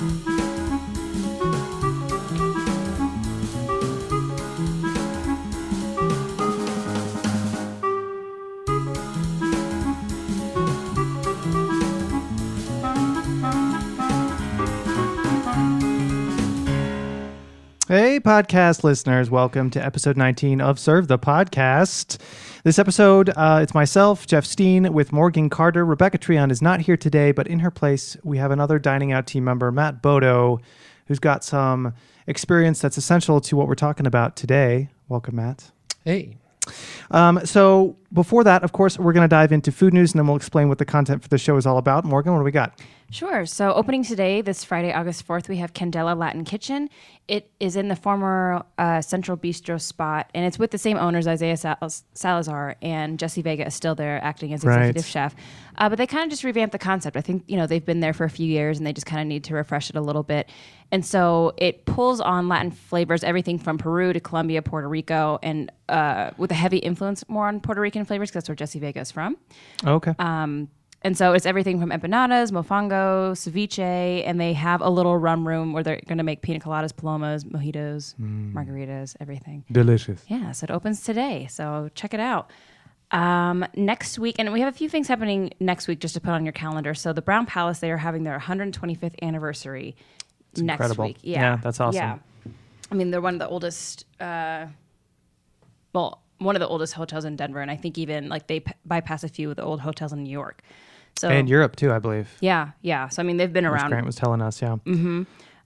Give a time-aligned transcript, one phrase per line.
[0.00, 0.06] Hey,
[18.20, 22.16] podcast listeners, welcome to episode 19 of Served the Podcast.
[22.62, 25.82] This episode, uh, it's myself, Jeff Steen, with Morgan Carter.
[25.82, 29.26] Rebecca Treon is not here today, but in her place, we have another Dining Out
[29.26, 30.60] team member, Matt Bodo,
[31.06, 31.94] who's got some
[32.26, 34.90] experience that's essential to what we're talking about today.
[35.08, 35.70] Welcome, Matt.
[36.04, 36.36] Hey.
[37.10, 40.26] Um, so, before that, of course, we're going to dive into food news and then
[40.26, 42.04] we'll explain what the content for the show is all about.
[42.04, 42.78] Morgan, what do we got?
[43.12, 43.44] Sure.
[43.44, 46.88] So, opening today, this Friday, August 4th, we have Candela Latin Kitchen.
[47.26, 51.26] It is in the former uh, Central Bistro spot, and it's with the same owners,
[51.26, 51.76] Isaiah Sal-
[52.14, 55.10] Salazar, and Jesse Vega is still there acting as executive Right.
[55.10, 55.34] chef.
[55.76, 57.16] Uh, but they kind of just revamped the concept.
[57.16, 59.20] I think, you know, they've been there for a few years and they just kind
[59.20, 60.48] of need to refresh it a little bit.
[60.92, 65.72] And so it pulls on Latin flavors, everything from Peru to Colombia, Puerto Rico, and
[65.88, 69.00] uh, with a heavy influence more on Puerto Rican flavors because that's where Jesse Vega
[69.00, 69.36] is from.
[69.84, 70.14] Okay.
[70.18, 70.68] Um,
[71.02, 75.72] and so it's everything from empanadas, mofongo, ceviche, and they have a little rum room
[75.72, 79.64] where they're going to make pina coladas, palomas, mojitos, margaritas, everything.
[79.72, 80.22] Delicious.
[80.28, 81.46] Yeah, so it opens today.
[81.50, 82.50] So check it out.
[83.12, 86.30] Um, next week, and we have a few things happening next week just to put
[86.30, 86.94] on your calendar.
[86.94, 89.96] So the Brown Palace, they are having their 125th anniversary
[90.56, 91.06] next incredible.
[91.06, 91.18] week.
[91.22, 91.40] Yeah.
[91.40, 91.96] Yeah, that's awesome.
[91.96, 92.18] Yeah.
[92.92, 94.66] I mean, they're one of the oldest, uh,
[95.92, 98.72] well, one of the oldest hotels in Denver, and I think even like they p-
[98.84, 100.62] bypass a few of the old hotels in New York.
[101.18, 102.28] So And Europe, too, I believe.
[102.40, 103.08] yeah, yeah.
[103.08, 104.76] So I mean, they've been around Grant was telling us, yeah.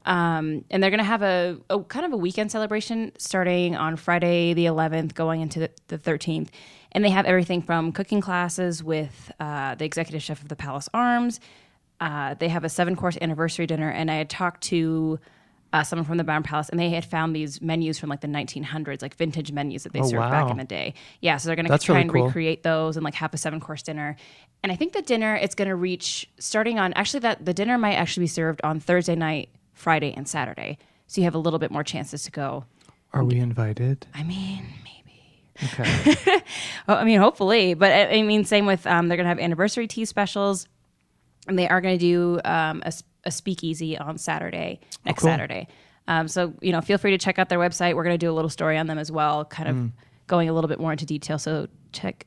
[0.07, 3.97] um, and they're going to have a, a kind of a weekend celebration starting on
[3.97, 6.49] Friday the 11th, going into the, the 13th.
[6.93, 10.89] And they have everything from cooking classes with uh, the executive chef of the Palace
[10.95, 11.41] Arms.
[12.01, 13.91] Uh, they have a seven course anniversary dinner.
[13.91, 15.19] And I had talked to
[15.75, 18.29] uh, someone from the Brown Palace, and they had found these menus from like the
[18.29, 20.95] 1900s, like vintage menus that they Oh, served back in the day.
[21.21, 22.27] Yeah, so they're going to try really and cool.
[22.27, 24.15] recreate those and like have a seven course dinner.
[24.63, 27.77] And I think the dinner it's going to reach starting on actually that the dinner
[27.77, 30.79] might actually be served on Thursday night, Friday, and Saturday.
[31.09, 32.65] So you have a little bit more chances to go.
[33.13, 34.07] Are we invited?
[34.15, 35.73] I mean, maybe.
[35.73, 36.43] Okay.
[36.89, 37.75] Oh, I mean, hopefully.
[37.75, 40.69] But I, I mean, same with um, they're going to have anniversary tea specials,
[41.49, 42.93] and they are going to do um, a,
[43.27, 45.31] a speakeasy on Saturday next cool.
[45.31, 45.69] Saturday.
[46.07, 47.95] Um, so you know, feel free to check out their website.
[47.95, 49.91] We're going to do a little story on them as well, kind of
[50.27, 51.39] going a little bit more into detail.
[51.39, 52.27] So check,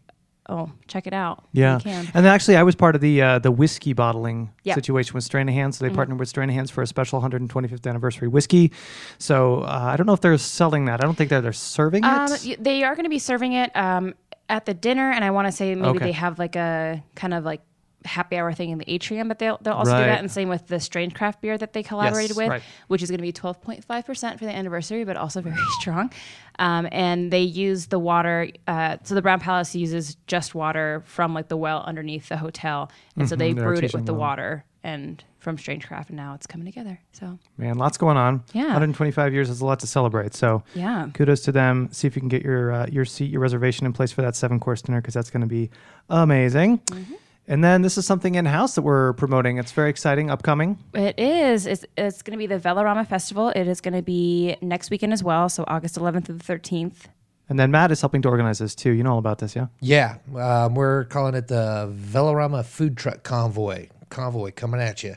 [0.50, 1.44] oh, check it out.
[1.54, 1.80] Yeah,
[2.14, 4.50] and actually, I was part of the uh, the whiskey bottling.
[4.66, 4.74] Mm-hmm.
[4.74, 5.74] situation with Stranahan.
[5.74, 8.72] So they partnered with Stranahan's for a special 125th anniversary whiskey.
[9.20, 11.02] So uh, I don't know if they're selling that.
[11.02, 12.08] I don't think that they're serving it.
[12.08, 14.14] Um, they are going to be serving it um,
[14.50, 16.06] at the dinner, and I want to say maybe Okay.
[16.06, 17.62] they have like a kind of like
[18.08, 20.68] happy hour thing in the atrium, but they'll they'll also do that, and same with
[20.68, 22.64] the strange craft beer that they collaborated with, right.
[22.88, 25.58] which is going to be twelve point five percent for the anniversary, but also very
[25.80, 26.12] strong.
[26.60, 28.50] Um, and they use the water.
[28.68, 32.92] Uh, so the Brown Palace uses just water from like the well underneath the hotel,
[33.16, 34.22] and so they Mhm, brewed it with the well.
[34.22, 37.00] water and from Strange Craft, and now it's coming together.
[37.14, 38.44] So Man, lots going on.
[38.54, 38.64] Yeah.
[38.66, 40.34] 125 years is a lot to celebrate.
[40.34, 41.10] So yeah.
[41.14, 41.90] kudos to them.
[41.92, 44.36] See if you can get your uh, your seat, your reservation in place for that
[44.36, 45.70] seven course dinner because that's going to be
[46.10, 46.80] amazing.
[46.80, 47.14] Mm-hmm.
[47.48, 49.58] And then this is something in house that we're promoting.
[49.58, 50.78] It's very exciting, upcoming.
[50.94, 51.66] It is.
[51.66, 53.50] It's, it's going to be the Velorama Festival.
[53.50, 57.06] It is going to be next weekend as well, so August 11th through the 13th.
[57.50, 58.92] And then Matt is helping to organize this too.
[58.92, 59.68] You know all about this, yeah?
[59.80, 63.88] Yeah, um, we're calling it the Velorama Food Truck Convoy.
[64.10, 65.16] Convoy coming at you.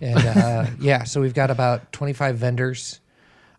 [0.00, 3.00] And uh, yeah, so we've got about 25 vendors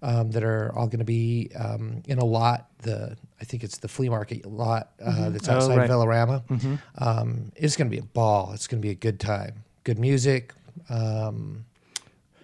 [0.02, 2.68] um, that are all going to be um, in a lot.
[2.80, 5.90] The I think it's the flea market lot uh, that's Oh, outside right.
[5.90, 6.80] Velorama.
[6.98, 8.52] Um, it's going to be a ball.
[8.54, 9.64] It's going to be a good time.
[9.84, 10.54] Good music,
[10.90, 11.66] um,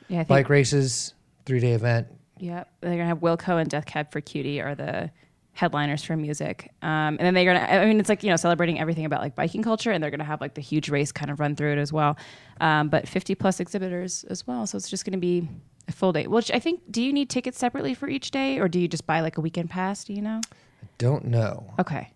[0.08, 0.28] Yeah, I think.
[0.30, 1.14] bike races,
[1.46, 2.08] three day event.
[2.40, 2.70] Yep.
[2.82, 5.12] They're going to have Wilco and Death Cab for Cutie are the
[5.54, 6.72] headliners for music.
[6.82, 9.22] Um, and then they're going to, I mean, it's like, you know, celebrating everything about
[9.22, 11.56] like biking culture, and they're going to have like the huge race kind of run
[11.56, 12.18] through it as well.
[12.60, 14.66] Um, but 50 plus exhibitors as well.
[14.66, 15.48] So it's just going to be
[15.88, 16.28] a full day.
[16.28, 19.06] Which I think, do you need tickets separately for each day, or do you just
[19.06, 20.04] buy like a weekend pass?
[20.04, 20.42] Do you know?
[20.50, 21.74] I don't know.
[21.80, 22.12] Okay.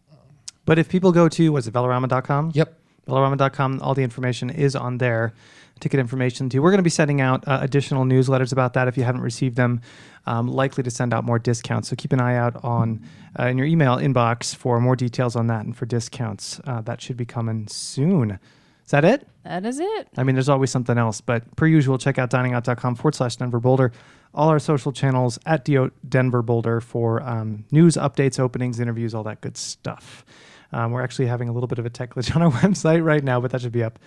[0.66, 2.52] But if people go to, what's it, Velorama.com?
[2.54, 2.78] Yep.
[3.08, 5.34] Velorama.com, all the information is on there.
[5.80, 6.62] Ticket information too.
[6.62, 9.56] We're going to be sending out uh, additional newsletters about that if you haven't received
[9.56, 9.82] them.
[10.26, 11.88] Um, likely to send out more discounts.
[11.88, 13.02] So keep an eye out on
[13.40, 16.60] uh, in your email inbox for more details on that and for discounts.
[16.66, 18.40] Uh, that should be coming soon.
[18.88, 19.28] Is that it?
[19.44, 20.08] That is it.
[20.16, 23.60] I mean, there's always something else, but per usual, check out diningout.com forward slash Denver
[23.60, 23.92] Boulder.
[24.34, 29.24] All our social channels at DO Denver Boulder for um, news, updates, openings, interviews, all
[29.24, 30.24] that good stuff.
[30.72, 33.22] Um, we're actually having a little bit of a tech glitch on our website right
[33.22, 34.00] now, but that should be up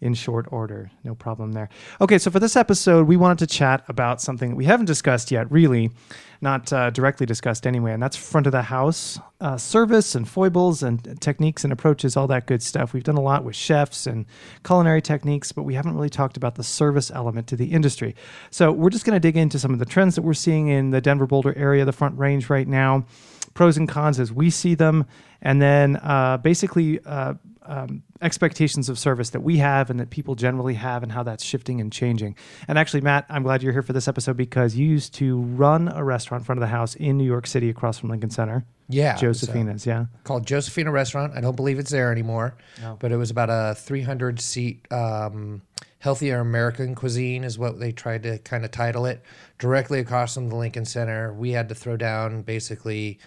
[0.00, 0.92] in short order.
[1.02, 1.68] No problem there.
[2.00, 5.50] Okay, so for this episode, we wanted to chat about something we haven't discussed yet,
[5.50, 5.90] really,
[6.40, 10.82] not uh, directly discussed anyway, and that's front of the house uh, service and foibles
[10.82, 12.92] and techniques and approaches, all that good stuff.
[12.92, 14.26] We've done a lot with chefs and
[14.64, 18.16] culinary techniques, but we haven't really talked about the service element to the industry.
[18.50, 20.90] So we're just going to dig into some of the trends that we're seeing in
[20.90, 23.06] the Denver Boulder area, the Front Range right now,
[23.54, 25.06] pros and cons as we see them,
[25.42, 27.34] and then uh, basically uh,
[27.68, 31.44] um, expectations of service that we have and that people generally have and how that's
[31.44, 32.34] shifting and changing.
[32.66, 35.88] And actually, Matt, I'm glad you're here for this episode because you used to run
[35.88, 38.64] a restaurant in front of the house in New York City across from Lincoln Center.
[38.88, 40.06] Yeah, Josephina's, yeah.
[40.24, 41.34] called Josephina Restaurant.
[41.36, 42.96] I don't believe it's there anymore, No.
[42.98, 45.60] but it was about a 300 seat um,
[45.98, 49.22] healthier American cuisine is what they tried to kind of title it.
[49.58, 53.18] Directly across from the Lincoln Center, we had to throw down basically.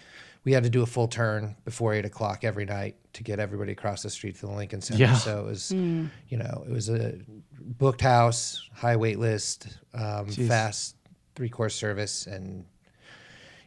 [0.44, 3.72] We had to do a full turn before eight o'clock every night to get everybody
[3.72, 5.00] across the street to the Lincoln Center.
[5.00, 5.14] Yeah.
[5.14, 7.14] So it was, you know, it was a
[7.60, 10.96] booked house, high wait list, um, fast
[11.36, 12.64] three course service, and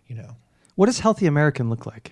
[0.07, 0.35] you know,
[0.75, 2.11] What does healthy American look like?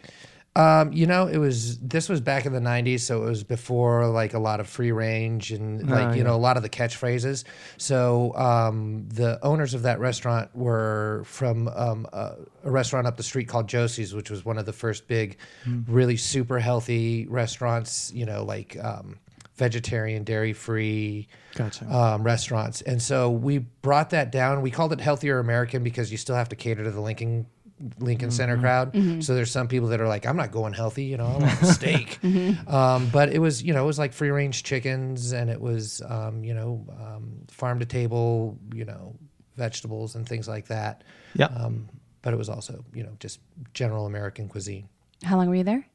[0.56, 4.08] Um, you know, it was this was back in the '90s, so it was before
[4.08, 6.24] like a lot of free range and like Ah, you yeah.
[6.24, 7.44] know a lot of the catchphrases.
[7.78, 13.24] So um, the owners of that restaurant were from um, a, a restaurant up the
[13.24, 15.82] street called Josie's, which was one of the first big, Hmm.
[15.88, 18.12] really super healthy restaurants.
[18.14, 19.18] You know, like um,
[19.56, 21.86] vegetarian, dairy free Gotcha.
[21.96, 22.82] um, restaurants.
[22.82, 24.62] And so we brought that down.
[24.62, 27.46] We called it Healthier American because you still have to cater to the Lincoln
[28.00, 29.24] Lincoln Center crowd.
[29.24, 31.62] So there's some people that are like, I'm not going healthy, you know, I want
[31.62, 32.20] a steak.
[32.68, 36.02] Um, but it was, you know, it was like free range chickens and it was,
[36.08, 39.16] um, you know, um, farm to table, you know,
[39.56, 41.04] vegetables and things like that.
[41.36, 41.46] yeah.
[41.46, 41.90] Um,
[42.22, 43.40] but it was also, you know, just
[43.74, 44.88] general American cuisine.
[45.24, 45.86] How long were you there?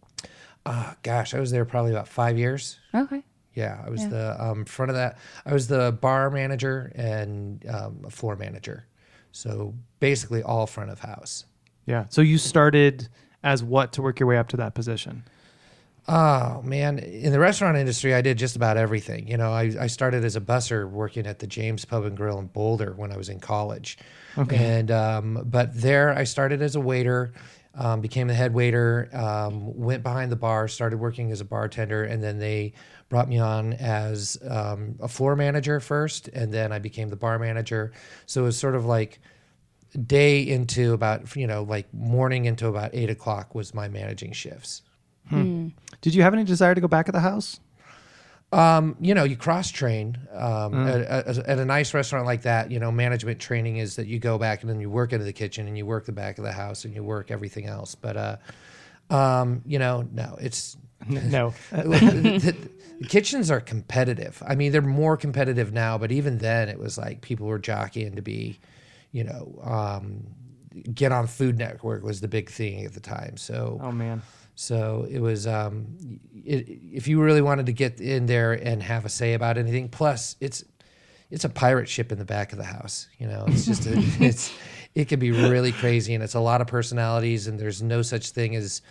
[0.66, 2.78] Uh, gosh, I was there probably about five years.
[2.94, 3.22] Okay.
[3.54, 5.19] Yeah, I was the um, front of that.
[5.46, 8.86] I was the bar manager and um, a floor manager.
[9.32, 11.44] So basically, all front of house.
[11.88, 12.05] Yeah.
[12.11, 13.08] So you started
[13.43, 15.25] as what to work your way up to that position?
[16.06, 19.26] Oh man, in the restaurant industry, I did just about everything.
[19.26, 22.38] You know, I, I started as a busser working at the James Pub and Grill
[22.38, 23.99] in Boulder when I was in college,
[24.37, 24.56] okay.
[24.56, 27.32] and um, but there I started as a waiter,
[27.75, 32.05] um, became the head waiter, um, went behind the bar, started working as a bartender,
[32.05, 32.75] and then they
[33.08, 37.38] brought me on as um, a floor manager first, and then I became the bar
[37.38, 37.93] manager.
[38.26, 39.20] So it was sort of like
[40.06, 44.82] day into about you know like morning into about eight o'clock was my managing shifts.
[46.00, 47.61] Did you have any desire to go back at the house?
[48.50, 52.70] Um, you know, you cross train um, at, at, at a nice restaurant like that.
[52.70, 55.35] You know, management training is that you go back and then you work into the
[55.35, 57.94] kitchen and you work the back of the house and you work everything else.
[57.94, 58.37] But uh,
[59.11, 61.52] um, you know, no, it's no.
[61.70, 62.56] the,
[63.00, 64.43] the kitchens are competitive.
[64.46, 68.17] I mean, they're more competitive now, but even then, it was like people were jockeying
[68.17, 68.61] to be,
[69.12, 70.26] you know, um,
[70.94, 73.37] get on Food Network was the big thing at the time.
[73.37, 74.22] So oh man.
[74.55, 75.87] so it was, um,
[76.32, 79.88] it, if you really wanted to get in there and have a say about anything,
[79.88, 80.64] plus it's,
[81.31, 83.08] it's a pirate ship in the back of the house.
[83.19, 84.52] You know, it's just, a, it's,
[84.94, 88.31] it can be really crazy and it's a lot of personalities and there's no such
[88.31, 88.82] thing as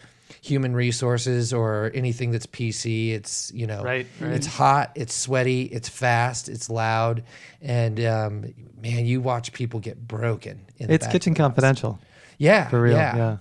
[0.42, 3.12] human resources or anything that's PC.
[3.14, 4.32] It's, you know, Right, right.
[4.34, 7.24] it's hot, it's sweaty, it's fast, it's loud.
[7.62, 10.62] And, um, man, you watch people get broken.
[10.78, 11.48] In the It's back Kitchen of the house.
[11.50, 12.00] Confidential.
[12.38, 12.68] Yeah.
[12.70, 12.98] For real.
[12.98, 13.16] Yeah.
[13.16, 13.38] Yeah.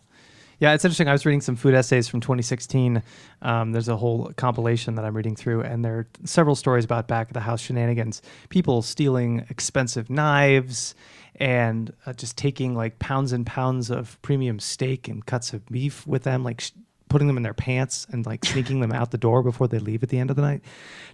[0.58, 0.74] Yeah.
[0.74, 1.08] it's interesting.
[1.08, 3.02] I was reading some food essays from 2016.
[3.42, 7.08] Um, there's a whole compilation that I'm reading through, and there are several stories about
[7.08, 8.22] back of the house shenanigans.
[8.48, 10.94] People stealing expensive knives
[11.36, 16.06] and uh, just taking like pounds and pounds of premium steak and cuts of beef
[16.06, 16.72] with them, like sh-
[17.08, 20.02] putting them in their pants and like sneaking them out the door before they leave
[20.02, 20.62] at the end of the night.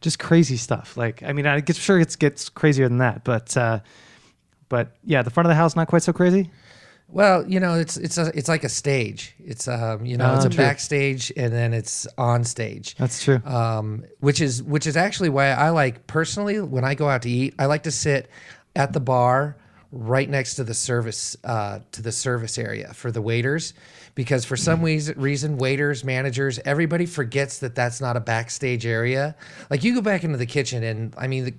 [0.00, 0.96] Just crazy stuff.
[0.96, 3.56] Like, I mean, I get sure it gets crazier than that, but.
[3.56, 3.80] Uh,
[4.72, 6.50] but yeah, the front of the house not quite so crazy.
[7.12, 9.35] Well, you know, it's it's a, it's like a stage.
[9.38, 10.64] It's um, you know, Ah, it's a true.
[10.64, 12.95] backstage and then it's on stage.
[12.97, 13.40] That's true.
[13.45, 17.31] Um, which is which is actually why I like personally when I go out to
[17.31, 18.31] eat, I like to sit
[18.75, 19.57] at the bar
[19.95, 23.75] right next to the service uh, to the service area for the waiters
[24.14, 29.35] because for some reason, reason waiters managers everybody forgets that that's not a backstage area
[29.69, 31.54] like you go back into the kitchen and i mean the,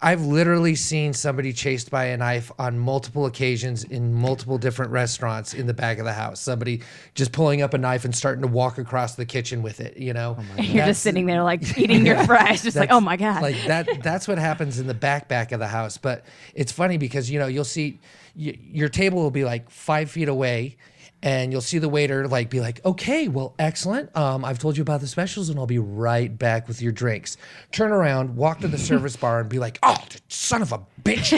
[0.00, 5.54] I've literally seen somebody chased by a knife on multiple occasions in multiple different restaurants
[5.54, 6.40] in the back of the house.
[6.40, 6.82] Somebody
[7.14, 10.12] just pulling up a knife and starting to walk across the kitchen with it, you
[10.12, 10.36] know.
[10.38, 13.42] Oh You're just sitting there like eating your fries, just like, oh my god.
[13.42, 15.98] Like that that's what happens in the back back of the house.
[15.98, 16.24] But
[16.54, 17.98] it's funny because you know, you'll see
[18.36, 20.76] y- your table will be like 5 feet away
[21.22, 24.14] and you'll see the waiter like be like, "Okay, well, excellent.
[24.16, 27.36] Um, I've told you about the specials, and I'll be right back with your drinks."
[27.72, 29.96] Turn around, walk to the service bar, and be like, "Oh,
[30.28, 31.34] son of a bitch!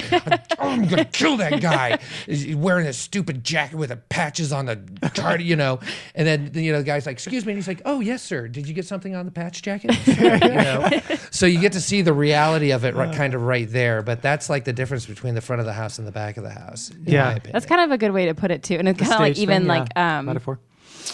[0.58, 1.98] I'm gonna kill that guy.
[2.26, 4.78] He's wearing a stupid jacket with a patches on the
[5.14, 5.80] card, you know."
[6.14, 8.48] And then you know, the guy's like, "Excuse me," and he's like, "Oh, yes, sir.
[8.48, 10.14] Did you get something on the patch jacket?" you
[10.50, 10.90] know.
[11.30, 14.02] So you get to see the reality of it, right, kind of right there.
[14.02, 16.42] But that's like the difference between the front of the house and the back of
[16.42, 16.90] the house.
[17.04, 17.38] Yeah.
[17.50, 19.38] That's kind of a good way to put it too, and it's kind of like
[19.38, 20.58] even thing, like um, metaphor.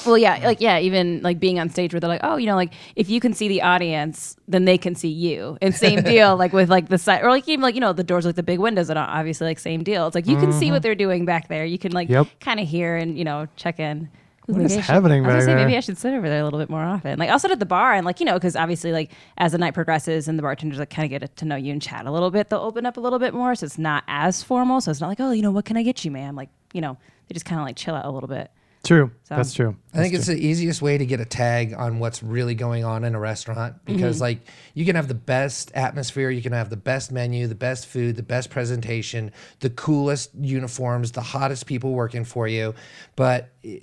[0.04, 2.56] well, yeah, like yeah, even like being on stage where they're like, oh, you know,
[2.56, 5.56] like if you can see the audience, then they can see you.
[5.62, 8.04] And same deal, like with like the side or like even like you know the
[8.04, 10.06] doors like the big windows and obviously like same deal.
[10.06, 11.64] It's like you can see what they're doing back there.
[11.64, 12.14] You can like Mm-hmm.
[12.14, 12.40] Yep.
[12.40, 14.08] kind of hear and you know check in.
[14.46, 15.76] What maybe is I should- happening I was gonna say maybe?
[15.76, 17.18] I should sit over there a little bit more often.
[17.18, 19.58] Like I'll sit at the bar and like you know because obviously like as the
[19.58, 22.12] night progresses and the bartenders like kind of get to know you and chat a
[22.12, 23.54] little bit, they'll open up a little bit more.
[23.56, 24.80] So it's not as formal.
[24.80, 26.36] So it's not like oh you know what can I get you, ma'am?
[26.36, 26.96] Like you know
[27.28, 28.50] they just kind of like chill out a little bit.
[28.84, 29.10] True.
[29.24, 29.74] So- That's true.
[29.92, 33.02] I think it's the easiest way to get a tag on what's really going on
[33.02, 34.22] in a restaurant because, mm-hmm.
[34.22, 34.38] like,
[34.74, 38.14] you can have the best atmosphere, you can have the best menu, the best food,
[38.14, 42.74] the best presentation, the coolest uniforms, the hottest people working for you.
[43.16, 43.80] But i-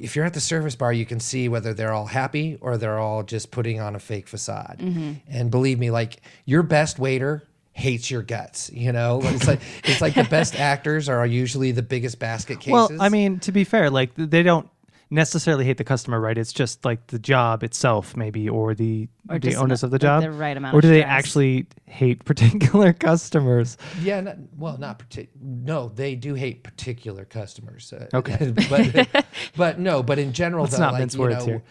[0.00, 2.98] if you're at the service bar, you can see whether they're all happy or they're
[2.98, 4.78] all just putting on a fake facade.
[4.80, 5.12] Mm-hmm.
[5.28, 10.00] And believe me, like, your best waiter hates your guts you know it's like it's
[10.02, 13.64] like the best actors are usually the biggest basket cases Well, I mean, to be
[13.64, 14.68] fair, like they don't
[15.10, 16.38] necessarily hate the customer, right?
[16.38, 19.98] It's just like the job itself, maybe, or the Or the onus not- of the
[19.98, 23.76] job, the right amount or of do they actually hate particular customers?
[24.02, 27.92] Yeah, not, well, not partic- No, they do hate particular customers.
[27.92, 28.52] uh, Okay.
[28.70, 29.24] but
[29.56, 31.62] but no, but in general, Let's though, not like, mince you words know, here.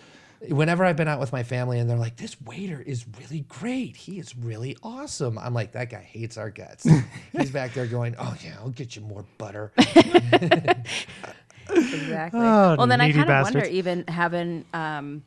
[0.50, 3.96] Whenever I've been out with my family and they're like, "This waiter is really great.
[3.96, 6.88] He is really awesome," I'm like, "That guy hates our guts."
[7.32, 9.72] He's back there going, "Oh yeah, I'll get you more butter."
[11.74, 12.42] Exactly.
[12.42, 15.24] Oh, well, then I kind of wonder, even having um,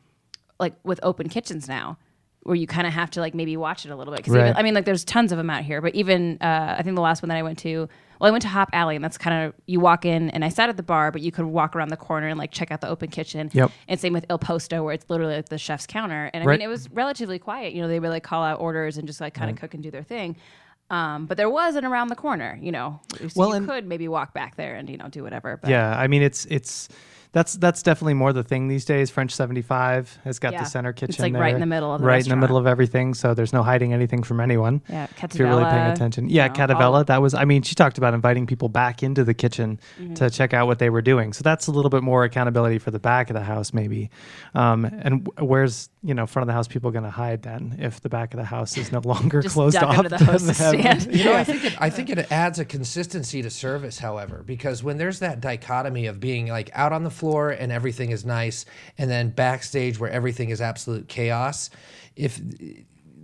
[0.59, 1.97] like with open kitchens now,
[2.43, 4.19] where you kind of have to like maybe watch it a little bit.
[4.23, 4.53] Because Right.
[4.55, 7.01] I mean, like there's tons of them out here, but even uh, I think the
[7.01, 9.45] last one that I went to, well, I went to Hop Alley, and that's kind
[9.47, 11.89] of you walk in, and I sat at the bar, but you could walk around
[11.89, 13.49] the corner and like check out the open kitchen.
[13.53, 13.71] Yep.
[13.87, 16.59] And same with Il Posto, where it's literally like the chef's counter, and I Right.
[16.59, 17.73] mean, it was relatively quiet.
[17.73, 19.83] You know, they would like call out orders and just like kind of cook and
[19.83, 20.35] do their thing.
[20.91, 24.07] Um, but there was an around the corner, you know, so Well, you could maybe
[24.07, 25.57] walk back there and you know do whatever.
[25.57, 26.89] But Yeah, I mean, it's it's
[27.35, 29.11] that's that's definitely more the thing these days.
[29.11, 30.63] French seventy five has got Yeah.
[30.63, 31.09] the center kitchen.
[31.09, 33.13] It's, kitchen, like, right in the middle of the right in the middle of everything.
[33.13, 34.81] So there's no hiding anything from anyone.
[34.89, 36.29] Yeah, if you're really paying Cattivella, attention.
[36.29, 37.05] you Yeah, know, Cattivella.
[37.07, 37.33] That was.
[37.33, 40.13] I mean, she talked about inviting people back into the kitchen Mm-hmm.
[40.15, 41.33] to check out what they were doing.
[41.33, 44.09] So that's a little bit more accountability for the back of the house, maybe.
[44.53, 47.99] Um, and where's you know front of the house people going to hide then if
[47.99, 50.53] the back of the house is no longer Just closed duck off under the to
[50.53, 51.13] stand.
[51.13, 54.81] You know, I think it, I think it adds a consistency to service, however, because
[54.83, 58.65] when there's that dichotomy of being like out on the floor and everything is nice,
[58.97, 61.69] and then backstage where everything is absolute chaos,
[62.15, 62.39] if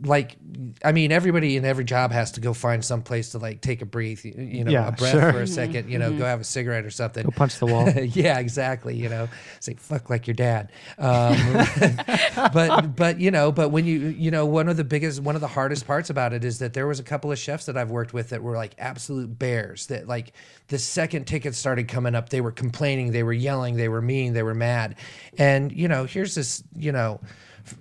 [0.03, 0.35] like
[0.83, 3.81] I mean, everybody in every job has to go find some place to like take
[3.81, 5.31] a breathe, you- you know, Yeah, a breath sure.
[5.33, 6.19] for a second, you know, Mm-hmm.
[6.19, 7.23] go have a cigarette or something.
[7.23, 7.89] Go punch the wall.
[7.89, 8.95] yeah, exactly.
[8.95, 9.29] You know,
[9.59, 10.71] say fuck like your dad.
[10.97, 11.35] Um,
[12.53, 15.41] but but you know, but when you you know, one of the biggest, one of
[15.41, 17.91] the hardest parts about it is that there was a couple of chefs that I've
[17.91, 19.87] worked with that were like absolute bears.
[19.87, 20.33] That like
[20.67, 24.33] the second tickets started coming up, they were complaining, they were yelling, they were mean,
[24.33, 24.95] they were mad,
[25.37, 27.21] and you know, here's this, you know.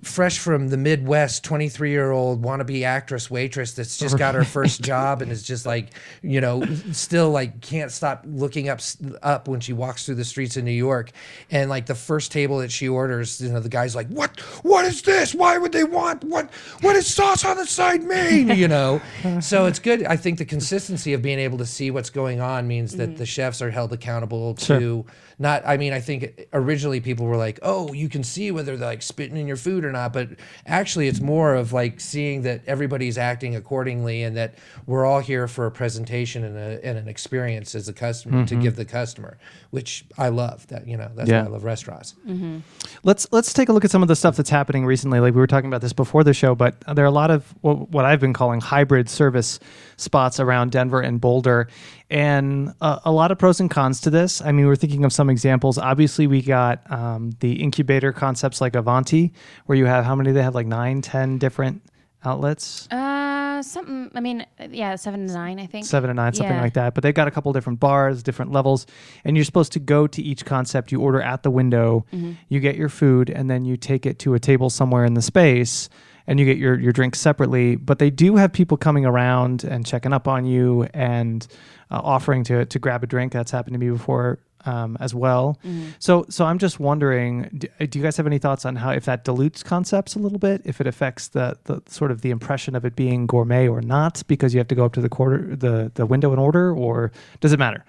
[0.02, 4.82] Fresh from the Midwest, 23 year old wannabe actress waitress that's just got her first
[4.82, 5.88] job and is just like,
[6.22, 8.80] you know, still like can't stop looking up
[9.22, 11.10] up when she walks through the streets of New York.
[11.50, 14.40] And like the first table that she orders, you know, the guy's like, "What?
[14.62, 15.34] What is this?
[15.34, 16.50] Why would they want what?
[16.80, 19.00] What does sauce on the side mean?" You know.
[19.40, 20.04] so it's good.
[20.04, 23.18] I think the consistency of being able to see what's going on means that mm-hmm.
[23.18, 25.04] the chefs are held accountable to
[25.40, 25.62] not.
[25.66, 29.02] I mean, I think originally people were like, "Oh, you can see whether they're like
[29.02, 30.28] spitting in your food or not," but
[30.66, 34.54] actually, it's more of like seeing that everybody's acting accordingly and that
[34.86, 38.54] we're all here for a presentation and, a, and an experience as a customer to
[38.54, 38.62] mm-hmm.
[38.62, 39.38] give the customer,
[39.70, 40.66] which I love.
[40.68, 41.40] That you know, that's Yeah.
[41.40, 42.14] why I love restaurants.
[42.28, 42.58] Mm-hmm.
[43.02, 45.20] Let's let's take a look at some of the stuff that's happening recently.
[45.20, 47.54] Like we were talking about this before the show, but there are a lot of
[47.62, 49.58] what, what I've been calling hybrid service
[49.96, 51.68] spots around Denver and Boulder,
[52.10, 54.42] and a, a lot of pros and cons to this.
[54.42, 55.78] I mean, we're thinking of some examples.
[55.78, 59.32] Obviously, we got um, the incubator concepts like Avanti,
[59.66, 61.82] where you have how many they have like nine, ten different
[62.24, 62.86] outlets.
[62.90, 64.10] Uh, something.
[64.14, 65.86] I mean, uh, yeah, seven to nine, I think.
[65.86, 66.60] seven to nine, something Yeah.
[66.62, 66.94] like that.
[66.94, 68.86] But they've got a couple different bars, different levels,
[69.24, 70.92] and you're supposed to go to each concept.
[70.92, 72.32] You order at the window, Mm-hmm.
[72.48, 75.22] you get your food, and then you take it to a table somewhere in the
[75.22, 75.88] space,
[76.26, 77.76] and you get your your drinks separately.
[77.76, 81.46] But they do have people coming around and checking up on you and
[81.90, 83.32] uh, offering to to grab a drink.
[83.32, 84.38] That's happened to me before.
[84.64, 85.58] um, as well.
[85.64, 85.90] Mm-hmm.
[85.98, 89.04] So, so I'm just wondering, do, do you guys have any thoughts on how if
[89.06, 92.74] that dilutes concepts a little bit, if it affects the the sort of the impression
[92.74, 95.54] of it being gourmet or not, because you have to go up to the quarter
[95.56, 97.84] the the window and order, or does it matter?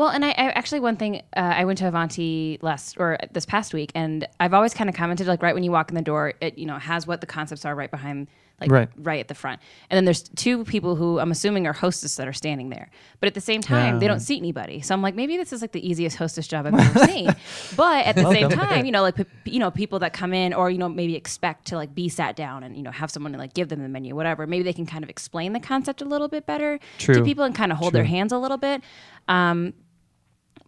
[0.00, 3.44] Well, and I, I actually one thing uh, I went to Avanti last or this
[3.44, 6.00] past week, and I've always kind of commented like right when you walk in the
[6.00, 8.28] door, it you know has what the concepts are right behind,
[8.62, 8.88] like Right.
[8.96, 12.26] right, at the front, and then there's two people who I'm assuming are hostess that
[12.26, 12.88] are standing there,
[13.20, 14.80] but at the same time they don't seat anybody.
[14.80, 17.26] So I'm like maybe this is like the easiest hostess job I've ever seen,
[17.76, 20.54] but at the same time, you know, like p- you know people that come in
[20.54, 23.32] or you know maybe expect to like be sat down and you know have someone
[23.32, 24.46] to like give them the menu, whatever.
[24.46, 27.16] Maybe they can kind of explain the concept a little bit better True.
[27.16, 28.80] to people and kind of hold their hands a little bit.
[29.28, 29.74] Um,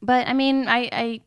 [0.02, 1.20] but I mean, I, I,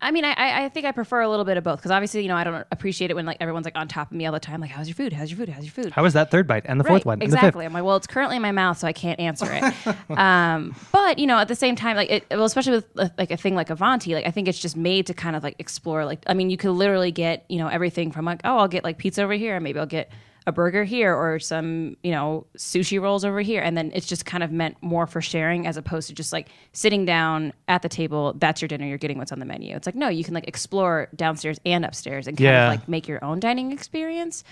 [0.00, 2.28] I mean, I, I think I prefer a little bit of both because obviously, you
[2.28, 4.40] know, I don't appreciate it when like everyone's like on top of me all the
[4.40, 5.12] time, like, "How's your food?
[5.12, 5.48] How's your food?
[5.48, 7.22] How's your food?" How was that third bite and the fourth right, one?
[7.22, 7.44] and the fifth?
[7.44, 7.64] exactly.
[7.64, 9.96] I'm like, well, it's currently in my mouth, so I can't answer it.
[10.18, 13.30] um, but you know, at the same time, like, it, well, especially with uh, like
[13.30, 16.04] a thing like Avanti, like I think it's just made to kind of like explore.
[16.04, 18.82] Like, I mean, you could literally get you know everything from like, oh, I'll get
[18.82, 20.10] like pizza over here, and maybe I'll get
[20.46, 24.26] a burger here or some you know sushi rolls over here and then it's just
[24.26, 27.88] kind of meant more for sharing as opposed to just like sitting down at the
[27.88, 30.34] table that's your dinner you're getting what's on the menu it's like no you can
[30.34, 32.72] like explore downstairs and upstairs and kind Yeah.
[32.72, 34.42] of like make your own dining experience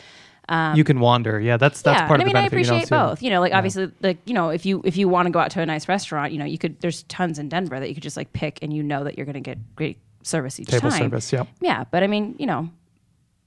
[0.49, 1.38] um, you can wander.
[1.38, 3.23] Yeah, that's that's yeah, part and of I mean, I you appreciate see both.
[3.23, 5.52] You know, like obviously, like you know, if you if you want to go out
[5.52, 6.80] to a nice restaurant, you know, you could.
[6.80, 9.26] There's tons in Denver that you could just like pick, and you know that you're
[9.26, 11.02] going to get great service each Table time.
[11.02, 11.32] service.
[11.32, 11.47] Yep.
[11.61, 12.68] Yeah, but I mean, you know,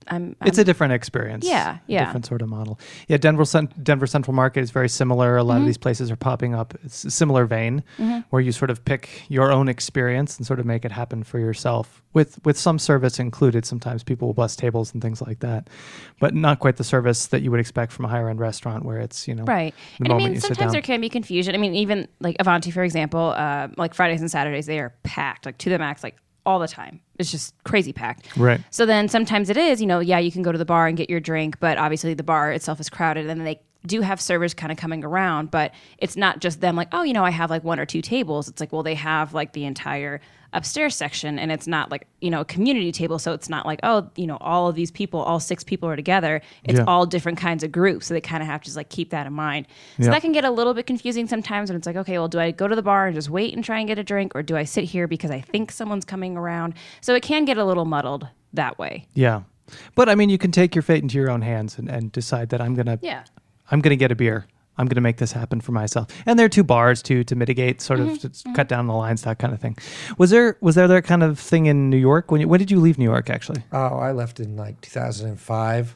[0.07, 0.36] I'm.
[0.45, 1.45] It's I'm- a different experience.
[1.45, 2.05] Yeah, a yeah.
[2.05, 2.79] different sort of model.
[3.07, 3.43] Yeah, Denver
[3.81, 5.38] Denver Central Market is very similar.
[5.38, 5.62] A lot Mm-hmm.
[5.62, 6.74] of these places are popping up.
[6.83, 7.83] It's a similar vein
[8.29, 11.39] where you sort of pick your own experience and sort of make it happen for
[11.39, 13.65] yourself with with some service included.
[13.65, 15.69] Sometimes people will bus tables and things like that,
[16.19, 19.00] but not quite the service that you would expect from a higher end restaurant where
[19.00, 19.74] it's you know Right.
[20.00, 21.53] And I mean, sometimes there can be confusion.
[21.55, 25.45] I mean, even like Avanti, for example, uh, like Fridays and Saturdays, they are packed,
[25.45, 27.00] like to the max, like all the time.
[27.19, 28.35] It's just crazy packed.
[28.38, 28.62] Right.
[28.69, 30.97] So then sometimes it is, you know, yeah, you can go to the bar and
[30.97, 34.21] get your drink, but obviously the bar itself is crowded and then they do have
[34.21, 37.31] servers kind of coming around, but it's not just them like, oh, you know, I
[37.31, 38.47] have like one or two tables.
[38.47, 40.22] It's like, well, they have like the entire
[40.53, 43.17] upstairs section and it's not like, you know, a community table.
[43.19, 45.96] So it's not like, oh, you know, all of these people, all six people are
[45.96, 46.41] together.
[46.63, 46.85] It's Yeah.
[46.87, 48.05] all different kinds of groups.
[48.07, 49.65] So they kind of have to just like keep that in mind.
[49.98, 50.09] So Yeah.
[50.11, 52.51] that can get a little bit confusing sometimes when it's like, okay, well, do I
[52.51, 54.55] go to the bar and just wait and try and get a drink or do
[54.55, 56.75] I sit here because I think someone's coming around?
[57.01, 59.07] So it can get a little muddled that way.
[59.15, 59.41] Yeah,
[59.96, 62.50] but I mean, you can take your fate into your own hands and, and decide
[62.50, 63.24] that I'm gonna Yeah.
[63.71, 64.45] I'm going to get a beer.
[64.77, 66.07] I'm going to make this happen for myself.
[66.25, 68.09] And there are two bars too to mitigate, sort Mm-hmm.
[68.09, 69.77] of to s- cut down the lines, that kind of thing.
[70.17, 72.31] Was there was there that kind of thing in New York?
[72.31, 73.29] When you, when did you leave New York?
[73.29, 75.95] Actually, Oh, I left in like 2005.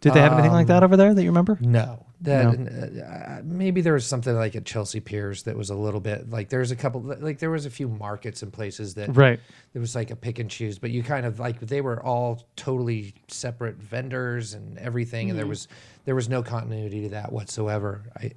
[0.00, 1.58] did they have anything like that over there that you remember?
[1.60, 2.05] No.
[2.22, 6.30] That uh, maybe there was something like at Chelsea Piers that was a little bit
[6.30, 9.38] like there's a couple like there was a few markets and places that Right.
[9.74, 12.48] there was like a pick and choose, but you kind of like they were all
[12.56, 15.68] totally separate vendors and everything, and there was
[16.06, 18.04] there was no continuity to that whatsoever.
[18.16, 18.32] I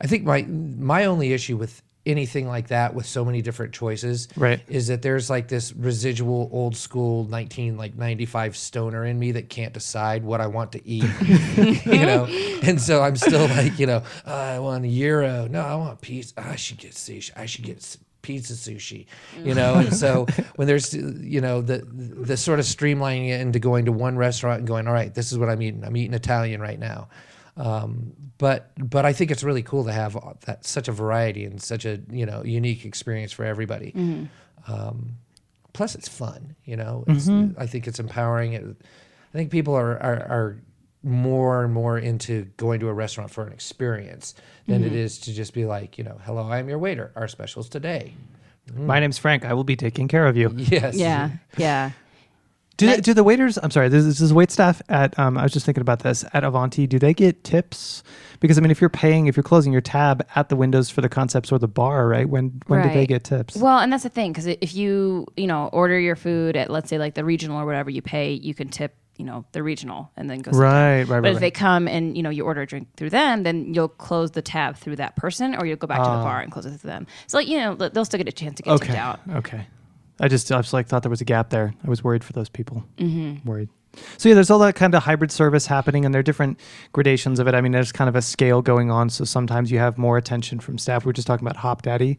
[0.00, 4.26] I think my my only issue with anything like that with so many different choices
[4.36, 4.60] Right.
[4.68, 9.48] is that there's like this residual old school 19 like 95 stoner in me that
[9.48, 11.04] can't decide what I want to eat
[11.86, 12.26] you know?
[12.62, 16.00] And so I'm still like you know uh, I want a euro no I want
[16.00, 17.30] pizza I should get sushi.
[17.36, 19.06] I should get pizza sushi
[19.44, 19.74] you know?
[19.74, 23.92] And so when there's you know the the sort of streamlining it into going to
[23.92, 25.84] one restaurant and going all right this is what I'm eating.
[25.84, 27.08] I'm eating Italian right now
[27.56, 31.60] um, but but I think it's really cool to have that such a variety and
[31.62, 33.92] such a you know unique experience for everybody.
[34.68, 35.16] Um,
[35.72, 36.54] plus, it's fun.
[36.64, 38.52] You know, it's, I think it's empowering.
[38.54, 38.64] It,
[39.34, 40.56] I think people are, are are
[41.02, 44.34] more and more into going to a restaurant for an experience
[44.68, 47.12] than it is to just be like you know, hello, I'm your waiter.
[47.16, 48.14] Our specials today.
[48.72, 49.44] My name's Frank.
[49.44, 50.48] I will be taking care of you.
[50.56, 50.94] Yes.
[50.94, 51.30] Yeah.
[51.56, 51.90] Yeah.
[52.82, 53.58] Do, And the, I- do the waiters?
[53.62, 53.88] I'm sorry.
[53.88, 55.18] This, this is wait staff at.
[55.18, 56.86] Um, I was just thinking about this at Avanti.
[56.86, 58.02] Do they get tips?
[58.40, 61.00] Because I mean, if you're paying, if you're closing your tab at the windows for
[61.00, 62.28] the concepts or the bar, right?
[62.28, 63.56] When when do they get tips?
[63.56, 66.90] Well, and that's the thing because if you you know order your food at let's
[66.90, 70.10] say like the regional or whatever you pay, you can tip you know the regional
[70.16, 70.50] and then go.
[70.50, 70.60] down.
[70.60, 71.34] right, right, But right.
[71.34, 74.32] if they come and you know you order a drink through them, then you'll close
[74.32, 76.70] the tab through that person, or you'll go back to the bar and close it
[76.80, 77.06] through them.
[77.28, 78.98] So like you know they'll still get a chance to get tipped okay.
[78.98, 79.20] out.
[79.30, 79.66] Okay.
[80.20, 81.74] I just I was like thought there was a gap there.
[81.84, 82.84] I was worried for those people.
[82.98, 83.48] Mm-hmm.
[83.48, 83.68] Worried.
[84.16, 86.58] So yeah, there's all that kind of hybrid service happening, and there are different
[86.92, 87.54] gradations of it.
[87.54, 89.10] I mean, there's kind of a scale going on.
[89.10, 91.04] So sometimes you have more attention from staff.
[91.04, 92.16] We were just talking about Hopdoddy,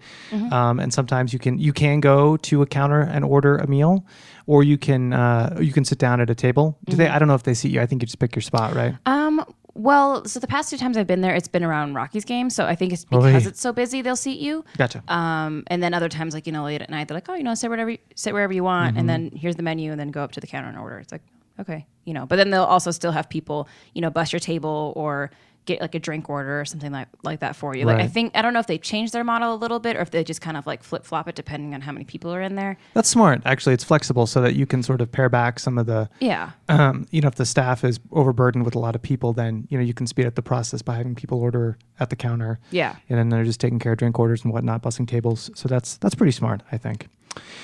[0.51, 4.05] um, and sometimes you can you can go to a counter and order a meal,
[4.45, 6.77] or you can uh, you can sit down at a table.
[6.85, 7.07] Do they?
[7.07, 7.81] I don't know if they seat you.
[7.81, 8.95] I think you just pick your spot, right?
[9.05, 9.43] Um,
[9.75, 12.53] Well, so the past two times I've been there, it's been around Rockies games.
[12.55, 13.49] So I think it's Oh, because yeah.
[13.49, 14.63] it's so busy, they'll seat you.
[14.77, 15.03] Gotcha.
[15.07, 17.43] Um, and then other times, like you know, late at night, they're like, oh, you
[17.43, 20.11] know, sit whatever, you, sit wherever you want, and then here's the menu, and then
[20.11, 20.99] go up to the counter and order.
[20.99, 21.23] It's like,
[21.59, 22.25] okay, you know.
[22.27, 25.31] But then they'll also still have people, you know, bust your table or
[25.65, 27.85] get like a drink order or something like like that for you.
[27.85, 30.01] Like I think I don't know if they changed their model a little bit or
[30.01, 32.41] if they just kind of like flip flop it depending on how many people are
[32.41, 32.77] in there.
[32.93, 33.41] That's smart.
[33.45, 36.51] Actually, it's flexible so that you can sort of pare back some of the Yeah.
[36.69, 39.77] um, you know, if the staff is overburdened with a lot of people, then you
[39.77, 42.95] know you can speed up the process by having people order at the counter, Yeah.
[43.09, 45.49] and then they're just taking care of drink orders and whatnot, bussing tables.
[45.55, 47.07] So that's that's pretty smart, I think.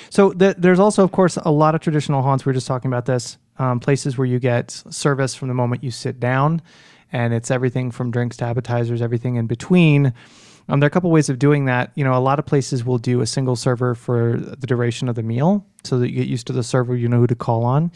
[0.10, 2.46] So th- there's also, of course, a lot of traditional haunts.
[2.46, 3.38] We were just talking about this.
[3.58, 6.62] Um, places where you get service from the moment you sit down,
[7.12, 10.14] and it's everything from drinks to appetizers, everything in between.
[10.68, 11.92] Um, there are a couple ways of doing that.
[11.96, 15.16] You know, a lot of places will do a single server for the duration of
[15.16, 17.64] the meal, so that you get used to the server, you know who to call
[17.66, 17.92] on.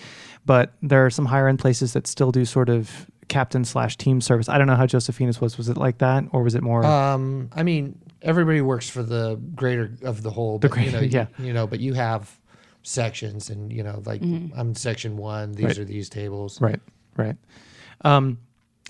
[0.46, 4.22] But there are some higher end places that still do sort of captain slash team
[4.22, 4.50] service.
[4.50, 5.58] I don't know how Josephina's was.
[5.58, 6.84] Was it like that, or was it more?
[6.84, 10.58] Um, I mean, everybody works for the greater of the whole.
[10.58, 11.28] But, you know, greater, yeah.
[11.38, 12.40] You know, but you have
[12.82, 15.54] sections, and you know, like I'm section one.
[15.54, 15.78] These Right.
[15.78, 16.60] are these tables.
[16.60, 16.80] Right,
[17.18, 17.36] right.
[18.02, 18.40] Um,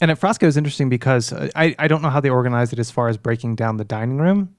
[0.03, 2.79] and at Frasca is interesting because uh, I, I don't know how they organize it
[2.79, 4.53] as far as breaking down the dining room,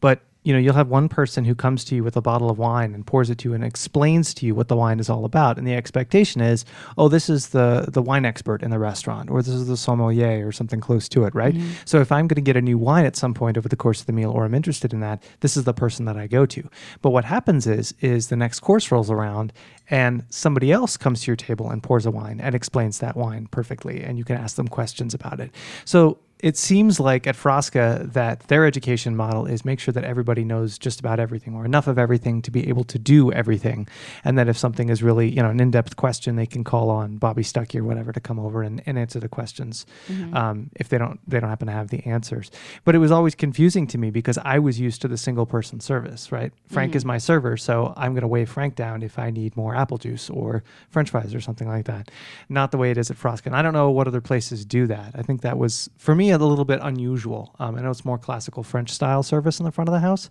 [0.00, 2.56] but you know you'll have one person who comes to you with a bottle of
[2.56, 5.24] wine and pours it to you and explains to you what the wine is all
[5.24, 6.64] about, and the expectation is,
[6.96, 10.46] oh, this is the the wine expert in the restaurant, or this is the sommelier,
[10.46, 11.54] or something close to it, right?
[11.54, 11.72] Mm-hmm.
[11.84, 14.00] So if I'm going to get a new wine at some point over the course
[14.00, 16.46] of the meal, or I'm interested in that, this is the person that I go
[16.46, 16.70] to.
[17.02, 19.52] But what happens is, is the next course rolls around,
[19.90, 23.46] and somebody else comes to your table and pours a wine and explains that wine
[23.50, 25.50] perfectly and you can ask them questions about it
[25.84, 30.44] so it seems like at Frasca that their education model is make sure that everybody
[30.44, 33.88] knows just about everything or enough of everything to be able to do everything.
[34.22, 37.16] And that if something is really, you know, an in-depth question, they can call on
[37.16, 39.86] Bobby Stuckey or whatever to come over and, and answer the questions
[40.34, 42.50] um, if they don't they don't happen to have the answers.
[42.84, 45.80] But it was always confusing to me because I was used to the single person
[45.80, 46.52] service, right?
[46.68, 49.74] Frank is my server, so I'm going to wave Frank down if I need more
[49.74, 52.10] apple juice or French fries or something like that.
[52.50, 53.46] Not the way it is at Frasca.
[53.46, 55.12] And I don't know what other places do that.
[55.14, 57.54] I think that was for me a little bit unusual.
[57.58, 60.30] Um, I know it's more classical French style service in the front of the house,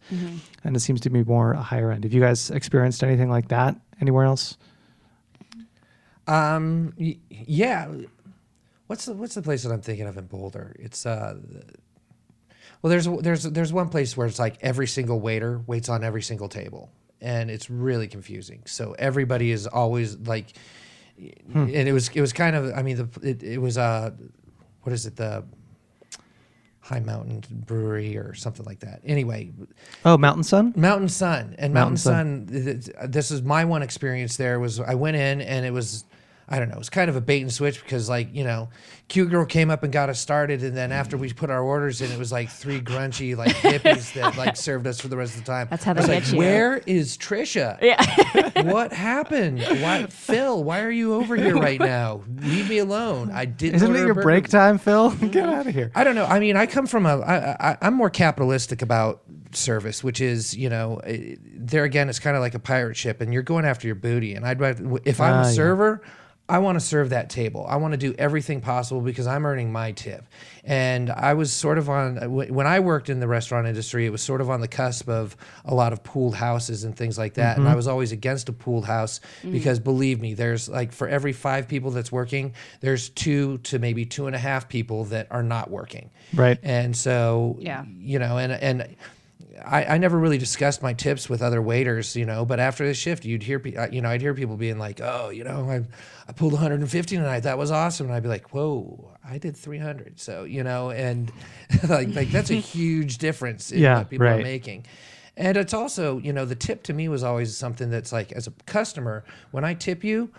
[0.64, 2.04] and it seems to be more a higher end.
[2.04, 4.58] Have you guys experienced anything like that anywhere else?
[6.28, 7.88] Um, y- yeah.
[8.88, 10.76] What's the what's the place that I'm thinking of in Boulder?
[10.80, 11.64] It's uh, the-
[12.82, 16.22] well, there's there's there's one place where it's like every single waiter waits on every
[16.22, 18.62] single table, and it's really confusing.
[18.66, 20.54] So everybody is always like,
[21.18, 24.12] and it was it was kind of I mean the it, it was uh,
[24.84, 25.44] what is it the
[26.86, 29.02] High Mountain Brewery or something like that.
[29.04, 29.52] Anyway,
[30.06, 30.74] Oh, Mountain Sun.
[30.76, 32.48] Mountain Sun and Mountain Mountain, Sun.
[32.64, 34.38] th- This is my one experience.
[34.38, 36.06] There was I went in and it was
[36.48, 36.76] I don't know.
[36.76, 38.70] It was kind of a bait and switch because like you know,
[39.08, 42.02] cute girl came up and got us started, and then after we put our orders
[42.02, 45.36] in, it was like three grunchy like hippies that like served us for the rest
[45.36, 45.68] of the time.
[45.72, 46.38] That's how I they was get like, you.
[46.38, 47.82] Where is Trisha?
[47.82, 48.62] Yeah.
[48.72, 49.62] what happened?
[49.64, 50.64] Why, Phil?
[50.64, 52.22] Why are you over here right now?
[52.42, 53.32] Leave me alone.
[53.32, 53.76] I didn't.
[53.76, 54.24] Isn't order it a your burger.
[54.26, 55.10] break time, Phil?
[55.32, 55.92] Get out of here.
[55.96, 56.26] I don't know.
[56.26, 57.20] I mean, I come from a.
[57.22, 62.20] I, I, I'm more capitalistic about service, which is, you know, eh, there again, it's
[62.20, 64.36] kind of like a pirate ship, and you're going after your booty.
[64.36, 65.54] And I'd rather, if I'm Ah, a yeah.
[66.48, 67.66] Server, I want to serve that table.
[67.68, 70.24] I want to do everything possible because I'm earning my tip.
[70.64, 74.10] And I was sort of on uh, when I worked in the restaurant industry, it
[74.10, 77.36] was sort of on the cusp of a lot of pooled houses and things like
[77.36, 77.58] that.
[77.58, 77.78] And I mm-hmm.
[77.78, 79.52] was always against a pooled house mm.
[79.52, 84.06] because believe me, there's like for every five people that's working, there's two to maybe
[84.06, 86.10] two and a half people that are not working.
[86.34, 86.58] Right.
[86.64, 87.86] And so, Yeah.
[88.00, 88.96] you know, and and
[89.64, 92.46] I, I never really discussed my tips with other waiters, you know.
[92.46, 95.30] But after the shift, you'd hear, uh, you know, I'd hear people being like, "Oh,
[95.30, 95.84] you know, I,
[96.28, 97.42] I pulled 150 tonight.
[97.42, 101.32] That was awesome." And I'd be like, "Whoa, I did 300." So, you know, and
[101.90, 104.40] like like that's a huge difference in Yeah, what people right.
[104.40, 104.86] are making.
[105.38, 108.48] And it's also, you know, the tip to me was always something that's like, as
[108.48, 110.32] a customer, when I tip you,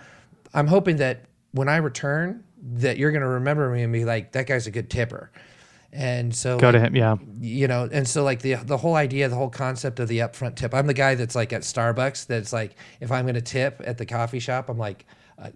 [0.54, 2.44] I'm hoping that when I return,
[2.76, 5.30] that you're going to remember me and be like, "That guy's a good tipper."
[5.92, 6.94] And so Go to him.
[6.94, 7.16] Yeah.
[7.40, 10.56] you know, and so like the the whole idea, the whole concept of the upfront
[10.56, 10.74] tip.
[10.74, 12.26] I'm the guy that's like at Starbucks.
[12.26, 15.06] That's like, if I'm going to tip at the coffee shop, I'm like,
[15.38, 15.50] uh,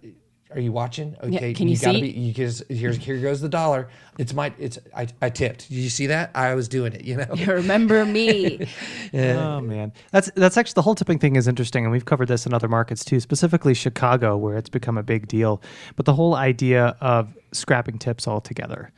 [0.51, 1.15] "Are you watching?
[1.21, 2.01] Okay, can you gotta see?
[2.01, 3.89] Be, you just here's here goes the dollar.
[4.17, 5.69] It's my it's I, I tipped.
[5.69, 6.31] Did you see that?
[6.33, 7.03] I was doing it.
[7.05, 7.27] You know.
[7.35, 8.67] You remember me.
[9.13, 12.45] Oh man, that's that's actually the whole tipping thing is interesting, and we've covered this
[12.45, 15.61] in other markets too, specifically Chicago, where it's become a big deal.
[15.97, 18.91] But the whole idea of scrapping tips altogether,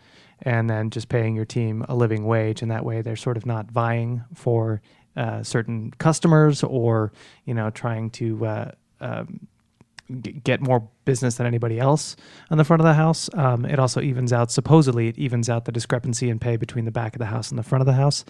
[0.43, 3.45] and then just paying your team a living wage, and that way they're sort of
[3.45, 4.81] not vying for
[5.17, 7.11] uh, certain customers or
[7.45, 8.45] you know trying to.
[8.45, 9.47] Uh, um,
[10.21, 12.15] g- get more business than anybody else
[12.49, 13.29] on the front of the house.
[13.33, 16.91] Um, it also evens out, supposedly, it evens out the discrepancy in pay between the
[16.91, 18.23] back of the house and the front of the house.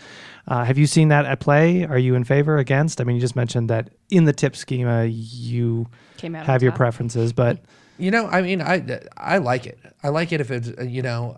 [0.47, 1.83] Uh, have you seen that at play?
[1.85, 2.99] Are you in favor, against?
[2.99, 6.71] I mean, you just mentioned that in the tip schema, you Came out have your
[6.71, 6.77] top.
[6.77, 7.59] preferences, but
[7.99, 9.77] You know, I mean, I I like it.
[10.01, 11.37] I like it if it's uh, you know,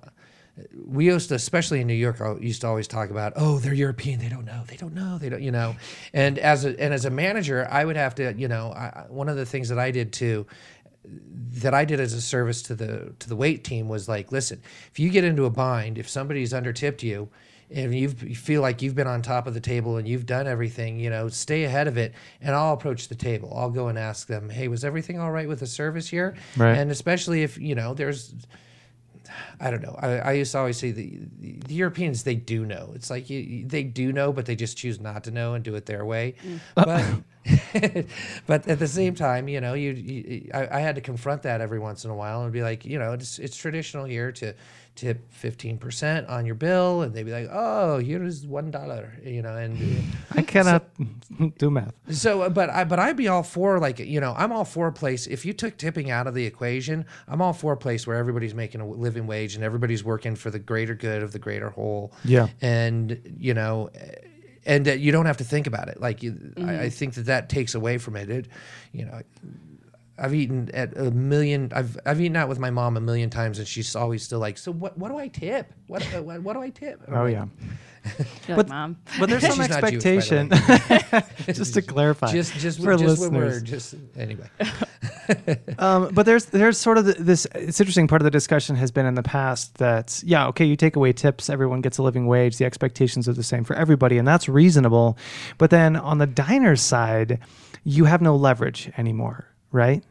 [0.86, 3.74] we used to, especially in New York, I used to always talk about, oh, they're
[3.74, 5.76] European, they don't know, they don't know, they don't, you know,
[6.14, 9.28] and as a and as a manager, I would have to, you know, I, one
[9.28, 10.46] of the things that I did too,
[11.04, 14.62] that I did as a service to the to the wait team was like, listen,
[14.92, 17.30] if you get into a bind, if somebody's under tipped you,
[17.70, 20.48] and you've, you feel like you've been on top of the table and you've done
[20.48, 22.14] everything, you know, stay ahead of it.
[22.40, 23.52] And I'll approach the table.
[23.56, 26.36] I'll go and ask them, hey, was everything all right with the service here?
[26.56, 26.78] Right.
[26.78, 28.34] And especially if you know there's
[29.60, 29.98] I don't know.
[30.00, 32.92] I, I used to always say the, the Europeans they do know.
[32.96, 35.76] It's like you, they do know, but they just choose not to know and do
[35.76, 36.36] it their way.
[36.46, 36.60] Mm.
[36.76, 38.06] But
[38.48, 41.62] but at the same time, you know, you, you I, I had to confront that
[41.62, 44.54] every once in a while and be like, you know, it's it's traditional here to
[44.96, 49.42] tip fifteen percent on your bill, and they'd be like, oh, here's one dollar, you
[49.42, 50.04] know, and.
[50.32, 50.86] I cannot
[51.58, 51.94] do math.
[52.10, 54.88] So, uh, but I, but I'd be all for like, you know, I'm all for
[54.88, 55.28] a place.
[55.28, 58.54] If you took tipping out of the equation, I'm all for a place where everybody's
[58.54, 62.14] making a living wage and everybody's working for the greater good of the greater whole.
[62.24, 62.48] Yeah.
[62.62, 63.90] And you know,
[64.66, 66.00] and that you don't have to think about it.
[66.02, 68.30] Like, you, I, I think that that takes away from it.
[68.30, 68.48] It,
[68.92, 69.22] you know.
[70.18, 71.72] I've eaten at a million.
[71.76, 74.58] I've I've eaten out with my mom a million times, and she's always still like,
[74.58, 74.98] "So what?
[74.98, 75.74] What do I tip?
[75.88, 77.46] What uh, what, what do I tip?" I'm Oh, like, yeah.
[78.48, 78.98] But- like, mom.
[79.20, 81.24] But there's some She's not Jewish, the expectation,
[81.54, 82.32] just to clarify.
[82.32, 83.64] Just just for just when we're listeners.
[83.64, 84.48] just anyway.
[85.80, 87.48] um, but there's there's sort of the, this.
[87.56, 88.08] It's interesting.
[88.08, 91.14] Part of the discussion has been in the past that yeah, okay, you take away
[91.14, 92.58] tips, everyone gets a living wage.
[92.58, 95.18] The expectations are the same for everybody, and that's reasonable.
[95.58, 97.40] But then on the diner's side,
[97.84, 100.04] you have no leverage anymore, right?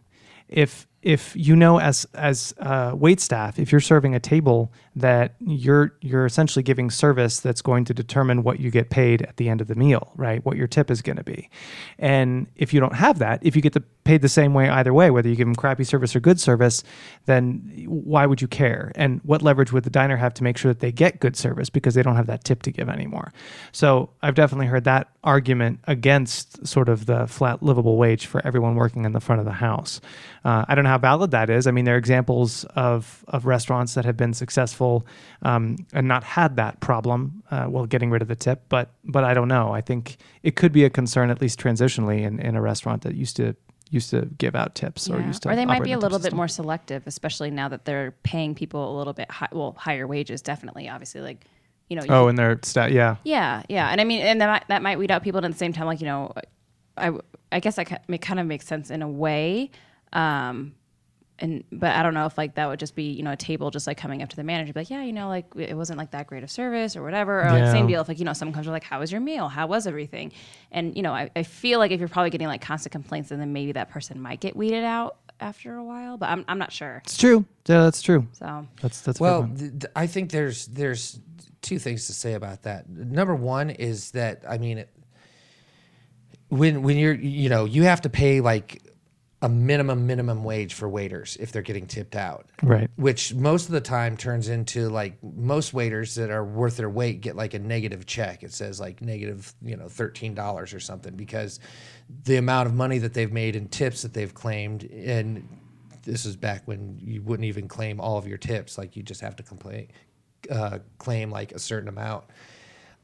[0.49, 5.35] If if you know as as uh, wait staff, if you're serving a table that
[5.39, 9.51] you're you're essentially giving service that's going to determine what you get paid at the
[9.51, 10.45] end of the meal, right?
[10.45, 11.51] What your tip is going to be,
[11.99, 14.93] and if you don't have that, if you get the paid the same way either
[14.93, 16.83] way, whether you give them crappy service or good service,
[17.25, 18.93] then why would you care?
[18.95, 21.71] And what leverage would the diner have to make sure that they get good service
[21.71, 23.33] because they don't have that tip to give anymore?
[23.73, 28.75] So I've definitely heard that argument against sort of the flat livable wage for everyone
[28.75, 30.01] working in the front of the house.
[30.45, 31.67] Uh, I don't know how valid that is.
[31.67, 35.07] I mean, there are examples of of restaurants that have been successful
[35.43, 39.25] um, and not had that problem uh, while getting rid of the tip, but but
[39.25, 39.73] I don't know.
[39.73, 43.15] I think it could be a concern at least transitionally in, in a restaurant that
[43.17, 43.57] used to
[43.91, 46.25] used to give out tips or used to Or they might be a little bit
[46.25, 46.37] system.
[46.37, 50.43] more selective, especially now that they're paying people a little bit high, well higher wages.
[50.43, 51.45] Definitely, obviously, like
[51.89, 52.05] you know.
[52.05, 53.17] you Oh, and their stat, yeah.
[53.25, 55.53] Yeah, yeah, and I mean, and that might, that might weed out people, and at
[55.53, 56.33] the same time, like you know,
[56.97, 57.11] I
[57.51, 59.71] I guess that ki- kind of makes sense in a way,
[60.13, 60.75] um,
[61.39, 63.71] and but I don't know if like that would just be you know a table
[63.71, 65.99] just like coming up to the manager, be like yeah, you know, like it wasn't
[65.99, 68.33] like that great of service or whatever, or like same deal if like you know
[68.33, 70.33] someone comes with like how was your meal, how was everything,
[70.71, 73.53] and you know I, I feel like if you're probably getting like constant complaints, then
[73.53, 77.03] maybe that person might get weeded out after a while, but I'm I'm not sure.
[77.05, 77.45] It's true.
[77.67, 78.29] Yeah, that's true.
[78.33, 79.57] So That's that's a good Well, one.
[79.57, 81.19] th- th- I think there's there's
[81.63, 82.89] two things to say about that.
[82.89, 84.91] Number one is that I mean, it,
[86.49, 88.83] when when you're you know you have to pay like
[89.45, 92.89] a minimum minimum wage for waiters if they're getting tipped out, Right.
[92.97, 97.21] Which most of the time turns into like most waiters that are worth their weight
[97.21, 98.43] get like a negative check.
[98.43, 101.61] It says like negative you know thirteen dollars or something because
[102.25, 105.47] the amount of money that they've made in tips that they've claimed and
[106.05, 109.21] this is back when you wouldn't even claim all of your tips like you just
[109.21, 109.89] have to complain
[110.51, 112.25] uh, claim like a certain amount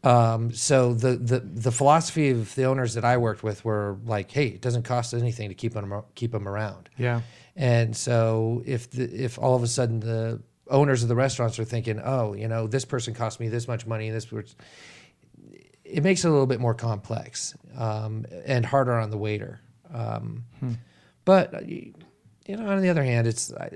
[0.02, 4.30] um, so the, the the philosophy of the owners that I worked with were like,
[4.30, 6.88] hey, it doesn't cost anything to keep them keep them around.
[6.96, 7.20] Yeah.
[7.56, 11.64] And so if the, if all of a sudden the owners of the restaurants are
[11.64, 14.26] thinking, oh, you know, this person cost me this much money, this
[15.84, 19.60] it makes it a little bit more complex um, and harder on the waiter.
[19.92, 20.44] Um,
[21.24, 21.94] But uh, you
[22.46, 23.70] you know, on the other hand, it's I,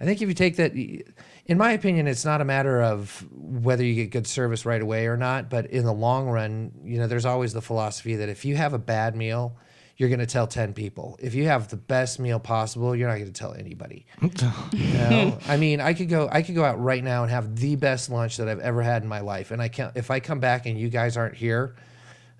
[0.00, 3.84] I think if you take that, in my opinion, it's not a matter of whether
[3.84, 5.50] you get good service right away or not.
[5.50, 8.74] But in the long run, you know, there's always the philosophy that if you have
[8.74, 9.56] a bad meal,
[9.96, 11.18] you're going to tell 10 people.
[11.20, 14.06] If you have the best meal possible, you're not going to tell anybody.
[14.72, 15.38] You know?
[15.48, 18.08] I mean, I could go I could go out right now and have the best
[18.08, 19.50] lunch that I've ever had in my life.
[19.50, 21.74] And I can't if I come back and you guys aren't here,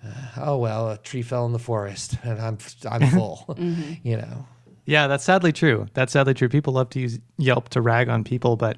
[0.05, 2.57] uh, oh well, a tree fell in the forest and I'm
[2.89, 3.57] I'm full.
[4.03, 4.45] You know.
[4.89, 5.85] Yeah, that's sadly true.
[5.93, 6.49] That's sadly true.
[6.49, 8.77] People love to use Yelp to rag on people, but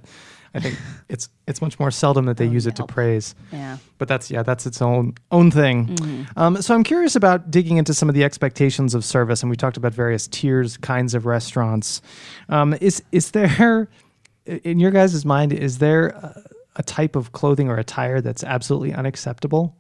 [0.54, 0.78] I think
[1.10, 3.34] it's it's much more seldom that they use it to praise.
[3.54, 3.78] Yeah.
[3.98, 5.88] But that's yeah, that's its own own thing.
[5.88, 6.24] Mm-hmm.
[6.38, 9.56] Um, so I'm curious about digging into some of the expectations of service, and we
[9.56, 12.02] talked about various tiers, kinds of restaurants.
[12.50, 13.88] Um, is is there,
[14.46, 16.44] in your guys' mind, is there a,
[16.76, 19.78] a type of clothing or attire that's absolutely unacceptable?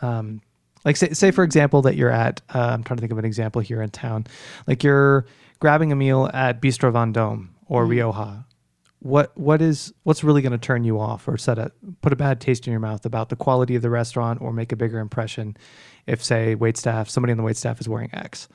[0.00, 0.42] Um,
[0.84, 3.24] like say, say for example that you're at uh, i'm trying to think of an
[3.24, 4.26] example here in town
[4.66, 5.26] like you're
[5.62, 7.90] grabbing a meal at bistro vendome or mm.
[7.90, 8.44] rioja
[8.98, 11.70] what what is what's really going to turn you off or set a
[12.00, 14.72] put a bad taste in your mouth about the quality of the restaurant or make
[14.72, 15.56] a bigger impression
[16.08, 18.48] if say wait staff somebody on the wait staff is wearing x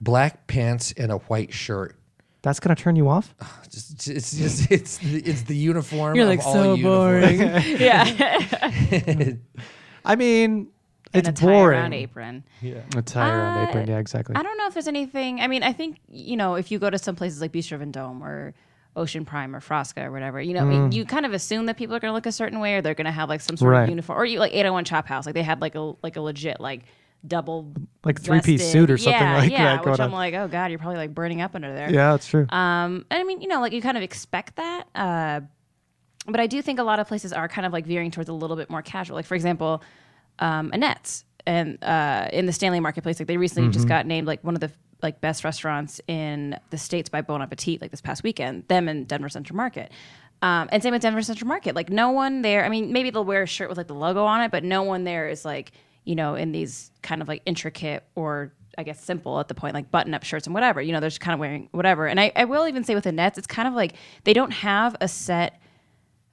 [0.00, 1.96] Black pants and a white shirt.
[2.40, 6.16] that's going to turn you off ah, It's it's just it's the, it's the uniform.
[6.16, 7.38] You're like all so uniforms.
[7.38, 7.40] boring.
[7.78, 9.34] yeah.
[10.06, 10.68] i mean
[11.14, 12.44] and it's a tie boring around apron.
[12.60, 15.40] Yeah, a tie around Uh, apron yeah exactly I don't know if there's anything.
[15.40, 18.22] I mean, I think you know if you go to some places like Bistro Vendome
[18.22, 18.54] or
[18.96, 21.98] Ocean Prime or Frasca or whatever, you know, you kind of assume that people are
[22.00, 23.72] going to look a certain way or they're going to have like some sort Mm.
[23.76, 23.82] Right.
[23.84, 24.18] of uniform.
[24.20, 26.82] Or you like 801 Chop House, like they had like a like a legit like
[27.26, 27.72] double
[28.04, 30.20] Like three-piece suit or something yeah, like yeah, that Which going I'm on.
[30.20, 31.90] like, oh god, you're probably like burning up under there.
[31.90, 34.86] yeah that's true Um, and I mean, you know, like you kind of expect that.
[34.94, 35.40] Uh,
[36.26, 38.32] but I do think a lot of places are kind of like veering towards a
[38.32, 39.16] little bit more casual.
[39.16, 39.82] Like for example,
[40.38, 44.42] um, Annette's and uh, in the Stanley Marketplace, like they recently just got named like
[44.42, 44.70] one of the
[45.02, 48.66] like best restaurants in the states by Bon Appetit, like this past weekend.
[48.68, 49.92] Them and Denver Central Market.
[50.40, 51.74] Um, and same with Denver Central Market.
[51.74, 52.64] Like no one there.
[52.64, 54.82] I mean, maybe they'll wear a shirt with like the logo on it, but no
[54.82, 55.72] one there is like
[56.04, 59.74] you know in these kind of like intricate or I guess simple at the point,
[59.74, 60.80] like button up shirts and whatever.
[60.80, 62.06] You know, they're just kind of wearing whatever.
[62.06, 63.94] And I, I will even say with Annette's, it's kind of like
[64.24, 65.60] they don't have a set.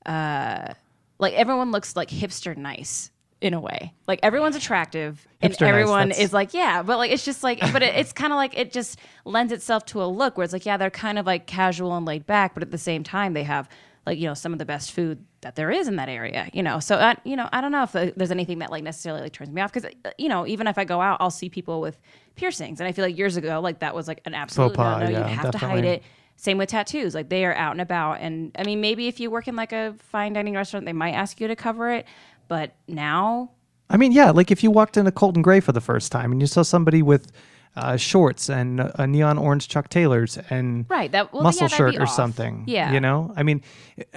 [0.06, 0.74] Uh,
[1.20, 3.12] like everyone looks like hipster nice
[3.42, 3.94] in a way.
[4.08, 7.44] Like everyone's attractive and Hipster nice, everyone that's- is like, yeah, but like it's just
[7.44, 10.44] like, but it, it's kind of like it just lends itself to a look where
[10.44, 13.04] it's like, yeah, they're kind of like casual and laid back, but at the same
[13.04, 13.68] time they have
[14.06, 16.50] like you know some of the best food that there is in that area.
[16.54, 18.84] You know, so I, you know I don't know if uh, there's anything that like
[18.84, 21.50] necessarily like turns me off because you know even if I go out, I'll see
[21.50, 22.00] people with
[22.36, 25.06] piercings, and I feel like years ago like that was like an absolute pas, no,
[25.06, 26.04] no, yeah, you have to hide it.
[26.38, 27.14] Same with tattoos.
[27.14, 28.20] Like they are out and about.
[28.20, 31.12] And I mean, maybe if you work in like a fine dining restaurant, they might
[31.12, 32.08] ask you to cover it.
[32.52, 33.52] But now,
[33.90, 36.34] I mean, yeah, like if you walked into Colt & Gray for the first time
[36.34, 37.32] and you saw somebody with
[37.78, 41.10] uh, shorts and a neon orange Chuck Taylors and right?
[41.14, 42.10] That well, muscle yeah, shirt or off.
[42.14, 42.66] something.
[42.68, 42.92] Yeah.
[42.92, 43.62] You know, I mean,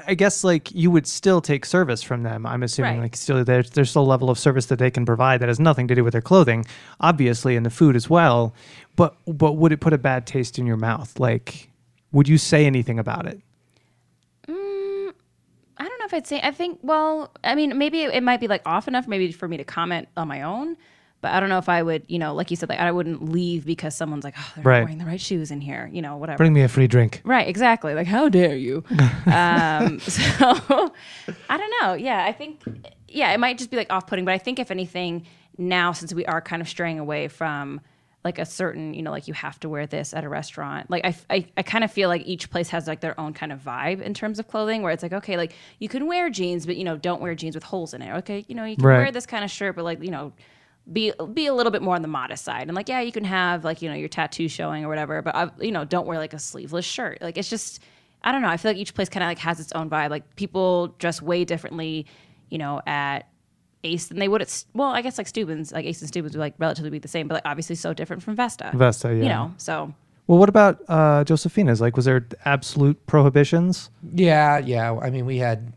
[0.09, 2.45] I guess like you would still take service from them.
[2.45, 3.03] I'm assuming Right.
[3.03, 5.61] like still there's, there's still a level of service that they can provide that has
[5.61, 6.65] nothing to do with their clothing,
[6.99, 8.53] obviously, and the food as well.
[8.97, 11.21] But, but would it put a bad taste in your mouth?
[11.21, 11.71] Like,
[12.11, 13.41] would you say anything about it?
[16.05, 16.41] Know if I'd say.
[16.43, 16.81] I think.
[16.83, 19.65] Well, I mean, maybe it, it might be like off enough, maybe for me to
[19.65, 20.77] comment on my own.
[21.23, 23.31] But I don't know if I would, you know, like you said, like I wouldn't
[23.31, 24.79] leave because someone's like, oh, they're Right.
[24.81, 26.37] not wearing the right shoes in here, you know, whatever.
[26.37, 27.23] Bring me a free drink.
[27.25, 27.95] Right, exactly.
[27.95, 28.85] Like, how dare you?
[29.27, 30.93] um, so,
[31.49, 31.95] I don't know.
[31.95, 32.61] Yeah, I think,
[33.09, 35.25] yeah, it might just be like off putting, but I think if anything,
[35.57, 37.81] now since we are kind of straying away from
[38.25, 41.05] like a certain, you know, like you have to wear this at a restaurant, like
[41.05, 43.61] I, I, I kind of feel like each place has like their own kind of
[43.63, 46.77] vibe in terms of clothing where it's like, okay, like you can wear jeans, but,
[46.77, 48.15] you know, don't wear jeans with holes in it.
[48.19, 48.97] Okay, you know, you can Right.
[48.97, 50.33] wear this kind of shirt, but like, you know,
[50.93, 53.25] be be a little bit more on the modest side and like yeah you can
[53.25, 56.19] have like you know your tattoo showing or whatever but I, you know don't wear
[56.19, 57.81] like a sleeveless shirt like it's just
[58.23, 60.11] i don't know i feel like each place kind of like has its own vibe
[60.11, 62.05] like people dress way differently
[62.51, 63.27] you know at
[63.85, 66.41] ace than they would at well i guess like steuben's like ace and steuben's would
[66.41, 69.23] like relatively be the same but like obviously so different from vesta Vesta, yeah.
[69.23, 69.93] you know so
[70.27, 71.83] Well, what about uh, Josephina's?
[71.83, 73.91] Like, was there absolute prohibitions?
[74.15, 74.91] Yeah, yeah.
[74.97, 75.75] I mean, we had,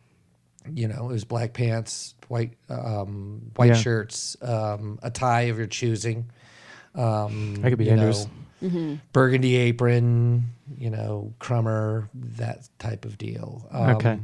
[0.73, 3.73] you know, it was black pants, white, um, white Yeah.
[3.75, 6.27] shirts, um, a tie of your choosing.
[6.95, 8.25] Um, That could be you dangerous.
[8.61, 10.45] know, burgundy apron,
[10.77, 13.67] you know, crumber, that type of deal.
[13.69, 14.19] Um, Okay.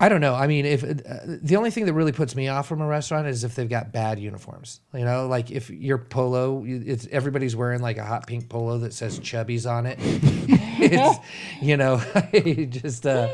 [0.00, 0.34] I don't know.
[0.34, 0.88] I mean, if uh,
[1.24, 3.92] the only thing that really puts me off from a restaurant is if they've got
[3.92, 4.80] bad uniforms.
[4.92, 8.92] You know, like if your polo, it's everybody's wearing like a hot pink polo that
[8.92, 9.98] says Chubbies on it.
[10.02, 11.18] it's,
[11.62, 12.02] you know,
[12.70, 13.28] just uh,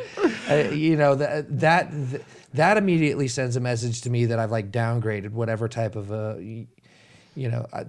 [0.50, 1.90] uh, you know that that
[2.54, 6.38] that immediately sends a message to me that I've like downgraded whatever type of a,
[6.40, 7.84] you know, I,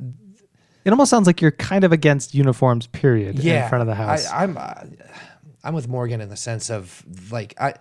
[0.86, 3.96] It almost sounds like you're kind of against uniforms, period, yeah, in front of the
[3.96, 4.28] house.
[4.28, 4.74] I, I'm uh,
[5.64, 7.74] I'm with Morgan in the sense of like I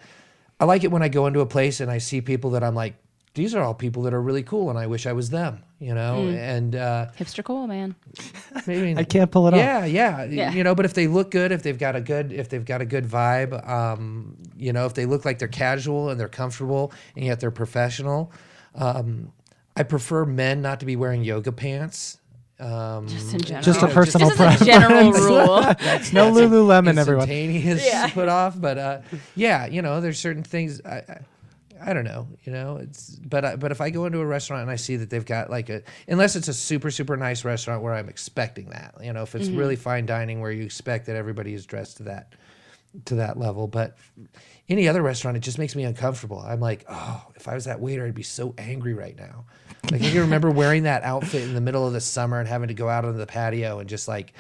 [0.61, 2.75] I like it when I go into a place and I see people that I'm
[2.75, 2.94] like
[3.35, 5.94] these are all people that are really cool and I wish I was them, you
[5.94, 6.37] know, Mm.
[6.37, 7.94] and uh, hipster cool man
[8.66, 9.59] maybe I can't pull it off.
[9.59, 10.53] yeah, yeah, Yeah.
[10.53, 12.81] You know, but if they look good, if they've got a good, if they've got
[12.81, 16.92] a good vibe, um, you know, if they look like they're casual and they're comfortable
[17.17, 18.33] and yet they're professional,
[18.75, 19.33] um,
[19.77, 22.19] I prefer men not to be wearing yoga pants.
[22.61, 23.65] Um, Just in general.
[23.65, 25.61] Just a you know, personal Just as a general rule.
[25.63, 27.29] that's No that's Lululemon, everyone.
[27.31, 28.08] instantaneous Yeah.
[28.11, 28.61] put off.
[28.61, 29.00] But uh,
[29.35, 30.81] yeah, you know, there's certain things.
[30.85, 31.21] I, I,
[31.83, 34.61] I don't know, you know, it's but I, but if I go into a restaurant
[34.63, 37.83] and I see that they've got like a unless it's a super super nice restaurant
[37.83, 41.17] where I'm expecting that, you know, if it's really fine dining where you expect that
[41.17, 42.35] everybody is dressed to that
[43.06, 43.96] to that level, but
[44.71, 46.38] any other restaurant it just makes me uncomfortable.
[46.38, 49.44] I'm like, oh, if I was that waiter, I'd be so angry right now.
[49.90, 52.75] Like can remember wearing that outfit in the middle of the summer and having to
[52.75, 54.33] go out on the patio and just like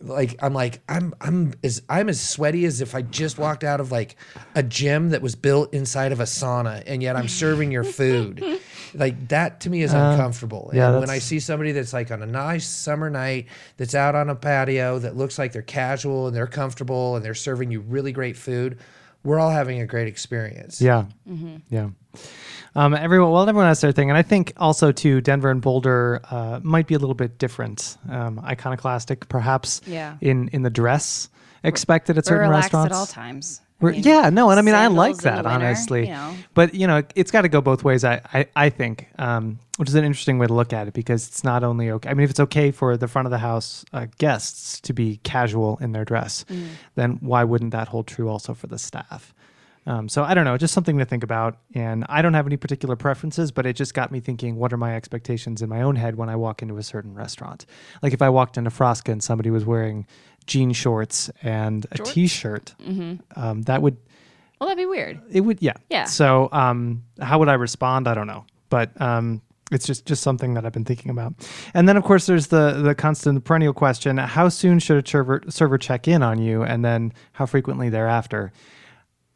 [0.00, 3.80] like I'm like I'm I'm as I'm as sweaty as if I just walked out
[3.80, 4.16] of like
[4.54, 8.44] a gym that was built inside of a sauna and yet I'm serving your food.
[8.96, 10.70] Like that to me is uh, uncomfortable.
[10.72, 13.46] yeah, and when I see somebody that's like on a nice summer night
[13.76, 17.34] that's out on a patio that looks like they're casual and they're comfortable and they're
[17.34, 18.78] serving you really great food,
[19.24, 20.80] we're all having a great experience.
[20.80, 21.06] Yeah.
[21.70, 21.90] Yeah.
[22.76, 26.20] Um, everyone, well, everyone has their thing, and I think also too, Denver and Boulder
[26.30, 29.80] uh, might be a little bit different, um, iconoclastic, perhaps.
[29.86, 30.16] Yeah.
[30.20, 31.28] In in the dress
[31.62, 32.92] expected at We're certain relaxed restaurants.
[32.92, 33.60] at all times.
[33.92, 36.34] Yeah, no, and I mean I like sandals in the that winter, honestly, you know.
[36.54, 38.04] but you know it's got to go both ways.
[38.04, 41.26] I I, I think, um, which is an interesting way to look at it because
[41.28, 42.08] it's not only okay.
[42.10, 45.18] I mean, if it's okay for the front of the house uh, guests to be
[45.24, 46.66] casual in their dress, Mm.
[46.94, 49.34] then why wouldn't that hold true also for the staff?
[49.86, 51.58] Um, so I don't know, just something to think about.
[51.74, 54.78] And I don't have any particular preferences, but it just got me thinking: what are
[54.78, 57.66] my expectations in my own head when I walk into a certain restaurant?
[58.02, 60.06] Like if I walked into Frasca and somebody was wearing
[60.46, 62.74] jean shorts and a t-shirt,
[63.36, 63.96] um, that would
[64.60, 65.20] Well, that'd be weird.
[65.30, 65.74] it would yeah.
[65.90, 66.04] Yeah.
[66.04, 68.06] so um how would i respond?
[68.08, 68.44] I don't know.
[68.70, 69.40] But um
[69.72, 71.34] it's just just something that i've been thinking about.
[71.72, 75.42] And then of course there's the the constant perennial question how soon should a server
[75.48, 76.62] server check in on you?
[76.62, 78.52] And then how frequently thereafter?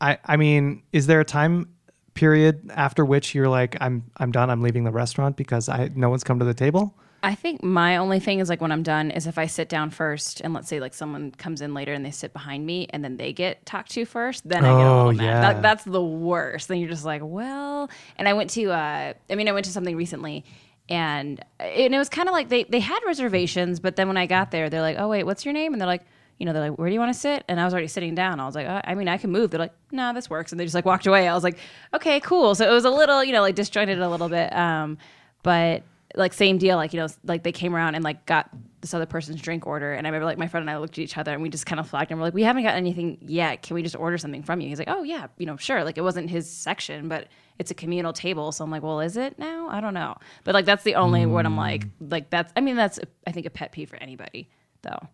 [0.01, 1.71] I i mean is there a time
[2.15, 6.11] period after which you're like i'm i'm done i'm leaving the restaurant because i no
[6.11, 9.11] one's come to the table I think my only thing is like when I'm done
[9.11, 12.05] is if I sit down first and let's say like someone comes in later and
[12.07, 14.89] they sit behind me and then they get talked to first, then I get a
[14.89, 15.25] Oh, little mad.
[15.25, 15.41] yeah.
[15.41, 16.69] That, that's the worst.
[16.69, 19.73] Then you're just like, well, and I went to, uh, I mean, I went to
[19.73, 20.45] something recently
[20.89, 24.27] and, and it was kind of like they, they had reservations, but then when I
[24.27, 25.73] got there, they're like, oh, wait, what's your name?
[25.75, 26.05] And they're like,
[26.39, 27.43] you know, they're like, where do you want to sit?
[27.49, 28.39] And I was already sitting down.
[28.39, 29.51] I was like, uh, I mean, I can move.
[29.51, 30.53] They're like, no, this works.
[30.53, 31.27] And they just like walked away.
[31.27, 31.59] I was like,
[31.93, 32.55] okay, cool.
[32.55, 34.55] So it was a little, you know, like disjointed a little bit.
[34.55, 34.99] Um,
[35.43, 35.83] but
[36.15, 38.49] like same deal, like, you know, like they came around and like got
[38.81, 39.93] this other person's drink order.
[39.93, 41.67] And I remember like my friend and I looked at each other and we just
[41.67, 43.63] kind of flagged and we're like, we haven't got anything yet.
[43.63, 44.69] Can we just order something from you?
[44.69, 45.85] He's like, oh yeah, you know, sure.
[45.85, 47.29] Like it wasn't his section, but
[47.59, 48.53] it's a communal table.
[48.53, 49.69] So I'm like, well, is it now?
[49.69, 50.17] I don't know.
[50.45, 53.45] But like, that's the only one I'm like, like that's, I mean, that's, I think
[53.47, 54.49] a pet peeve for anybody
[54.83, 55.09] though.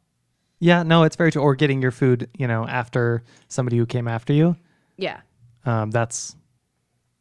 [0.60, 4.06] yeah no it's very true or getting your food you know after somebody who came
[4.06, 4.54] after you
[4.98, 5.20] Yeah.
[5.64, 6.36] um that's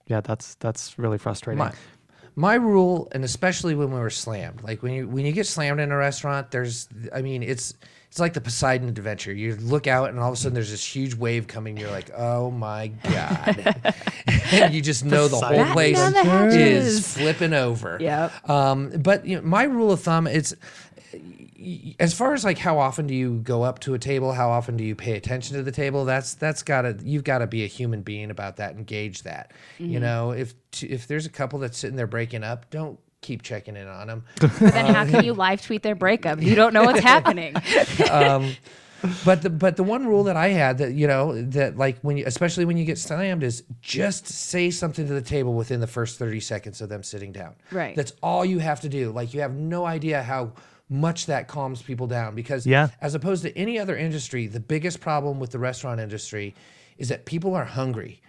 [0.08, 1.72] yeah that's that's really frustrating My,
[2.36, 5.80] my rule, and especially when we were slammed, like when you when you get slammed
[5.80, 7.74] in a restaurant, there's, I mean, it's
[8.10, 9.34] it's like the Poseidon adventure.
[9.34, 11.78] You look out, and all of a sudden there's this huge wave coming.
[11.78, 13.94] You're like, oh my god,
[14.52, 16.88] and you just know the whole place Batten down the hatches.
[16.88, 17.98] is flipping over.
[18.00, 18.30] Yeah.
[18.46, 20.56] Um, but you know, my rule of thumb, it's
[22.00, 24.78] as far as like how often do you go up to a table how often
[24.78, 27.68] do you pay attention to the table that's that's gotta you've got to be a
[27.68, 30.02] human being about that and gauge that you mm-hmm.
[30.02, 33.76] know if t- if there's a couple that's sitting there breaking up don't keep checking
[33.76, 36.42] in on them But then how can you live tweet their breakup?
[36.42, 37.56] You don't know what's happening.
[38.12, 38.56] Um,
[39.26, 42.18] but the but the one rule that I had that you know that like when
[42.18, 45.88] you especially when you get slammed is just say something to the table within the
[45.88, 47.56] first 30 seconds of them sitting down.
[47.72, 47.96] Right.
[47.96, 49.12] That's all you have to do.
[49.12, 50.54] Like you have no idea how
[50.90, 52.90] much that calms people down because Yeah.
[53.02, 56.54] as opposed to any other industry, the biggest problem with the restaurant industry
[56.98, 58.22] is that people are hungry.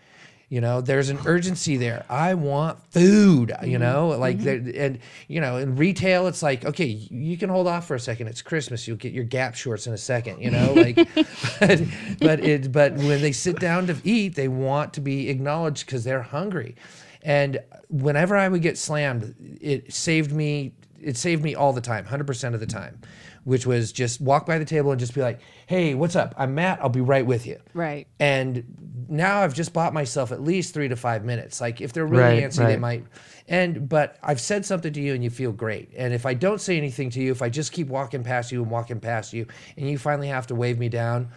[0.50, 2.04] You know, there's an urgency there.
[2.08, 3.52] I want food.
[3.62, 3.82] You mm-hmm.
[3.82, 4.70] know, like mm-hmm.
[4.70, 8.00] there and you know, in retail, it's like okay, you can hold off for a
[8.00, 8.28] second.
[8.28, 8.86] It's Christmas.
[8.86, 10.40] You'll get your Gap shorts in a second.
[10.40, 10.96] You know, like,
[11.60, 11.80] but
[12.20, 16.04] but it but when they sit down to eat, they want to be acknowledged because
[16.04, 16.76] they're hungry.
[17.22, 20.74] And whenever I would get slammed, it saved me.
[21.04, 23.00] It saved me all the time, hundred percent of the time,
[23.44, 26.34] which was just walk by the table and just be like, "Hey, what's up?
[26.38, 26.80] I'm Matt.
[26.80, 28.06] I'll be right with you." right.
[28.18, 31.60] And now I've just bought myself at least three to five minutes.
[31.60, 33.04] Like if they're really Right, antsy, they might.
[33.48, 35.90] And but I've said something to you and you feel great.
[35.96, 38.62] And if I don't say anything to you, if I just keep walking past you
[38.62, 39.46] and walking past you,
[39.76, 41.28] and you finally have to wave me down,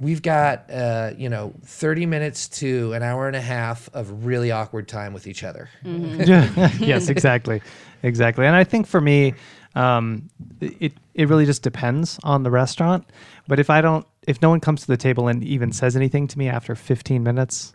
[0.00, 4.50] we've got uh, you know 30 minutes to an hour and a half of really
[4.50, 5.68] awkward time with each other.
[5.84, 7.60] yes, exactly,
[8.02, 8.46] exactly.
[8.46, 9.34] And I think for me,
[9.74, 10.28] um,
[10.60, 13.04] it it really just depends on the restaurant.
[13.46, 16.28] But if I don't, if no one comes to the table and even says anything
[16.28, 17.74] to me after 15 minutes,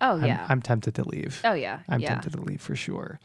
[0.00, 0.46] Oh I'm, yeah.
[0.48, 1.40] I'm tempted to leave.
[1.44, 1.80] oh yeah.
[1.88, 2.08] I'm yeah.
[2.08, 3.20] tempted to leave for sure.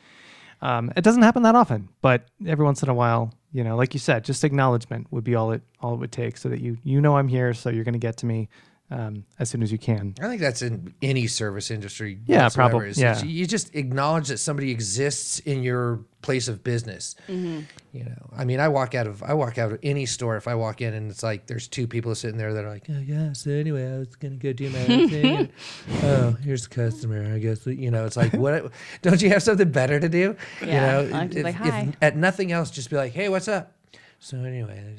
[0.61, 3.93] Um, it doesn't happen that often, but every once in a while, You know, like
[3.93, 6.77] you said, just acknowledgement would be all it all it would take, so that you
[6.83, 8.49] you know I'm here, so you're going to get to me
[8.89, 10.15] um, as soon as you can.
[10.21, 12.19] I think that's in any service industry.
[12.25, 13.21] Yeah, probably, yeah.
[13.21, 17.15] You just acknowledge that somebody exists in your place of business.
[17.27, 17.61] Mm-hmm.
[17.93, 20.47] You know, I mean, I walk out of I walk out of any store if
[20.47, 22.99] I walk in and it's like there's two people sitting there that are like, oh
[22.99, 23.33] yeah.
[23.33, 25.35] So anyway, I was gonna go do my own thing.
[25.35, 25.49] and,
[26.03, 27.33] oh, here's the customer.
[27.33, 28.05] I guess you know.
[28.05, 28.71] It's like what?
[29.01, 30.35] Don't you have something better to do?
[30.61, 33.13] Yeah, You know, I like to be like, "Hi." at nothing else, just be like,
[33.13, 33.73] hey, what's up?
[34.19, 34.97] So anyway,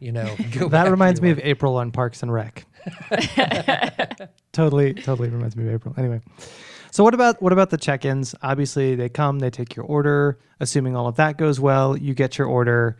[0.00, 0.34] you know,
[0.68, 2.66] That reminds me of April on Parks and Rec.
[4.52, 5.94] totally, totally reminds me of April.
[5.96, 6.20] Anyway,
[6.90, 8.34] so what about what about the check-ins?
[8.42, 10.38] Obviously, they come, they take your order.
[10.60, 12.96] Assuming all of that goes well, you get your order.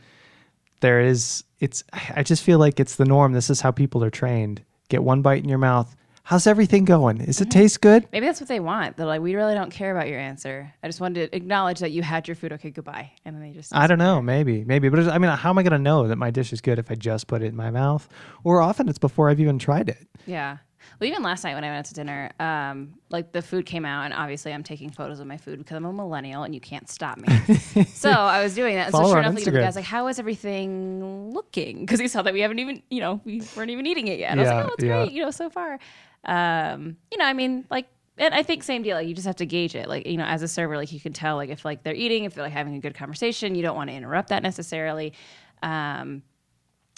[0.81, 1.85] There is, it's.
[1.93, 3.33] I just feel like it's the norm.
[3.33, 4.63] This is how people are trained.
[4.89, 5.95] Get one bite in your mouth.
[6.25, 7.21] How's everything going?
[7.21, 8.07] Is it taste good?
[8.13, 8.97] Maybe that's what they want.
[8.97, 10.73] They're like, we really don't care about your answer.
[10.83, 12.53] I just wanted to acknowledge that you had your food.
[12.53, 13.11] Okay, goodbye.
[13.25, 13.75] And then they just.
[13.75, 14.23] I don't know.
[14.23, 16.61] Maybe, maybe, but I mean, how am I going to know that my dish is
[16.61, 18.09] good if I just put it in my mouth?
[18.45, 20.07] Or often it's before I've even tried it.
[20.27, 20.59] Yeah.
[21.01, 23.85] Well, even last night when I went out to dinner, um, like the food came
[23.85, 26.61] out, and obviously I'm taking photos of my food because I'm a millennial and you
[26.61, 27.85] can't stop me.
[27.95, 28.87] so I was doing that.
[28.89, 32.33] And so sure enough, the guy's like, "How is everything looking?" Because he saw that
[32.35, 34.33] we haven't even, you know, we weren't even eating it yet.
[34.33, 34.97] I was Yeah, like, "Oh, it's yeah.
[35.05, 35.79] great, you know, so far."
[36.25, 37.89] Um, you know, I mean, like.
[38.19, 38.95] And I think same deal.
[38.95, 39.89] Like you just have to gauge it.
[39.89, 42.25] Like you know, as a server, like you can tell like if like they're eating,
[42.25, 43.55] if they're like having a good conversation.
[43.55, 45.15] You don't want to interrupt that necessarily.
[45.63, 46.23] Um,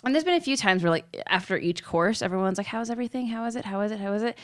[0.05, 3.29] and there's been a few times where like after each course, everyone's like, "How's everything?
[3.29, 3.65] How is it?
[3.65, 4.01] How is it?
[4.01, 4.37] How is it?"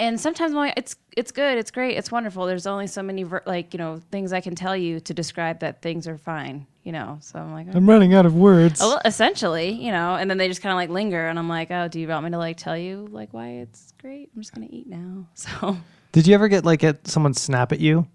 [0.00, 1.58] And sometimes I'm like, "It's it's good.
[1.58, 1.98] It's great.
[1.98, 5.12] It's wonderful." There's only so many like you know things I can tell you to
[5.12, 6.66] describe that things are fine.
[6.84, 8.80] You know, so I'm like, I'm running out of words.
[8.82, 11.70] Oh, essentially, you know, and then they just kind of like linger, and I'm like,
[11.70, 14.30] "Oh, do you want me to like tell you like why it's great?
[14.34, 15.76] I'm just gonna eat now." So
[16.12, 18.06] Did you ever get like get someone snap at you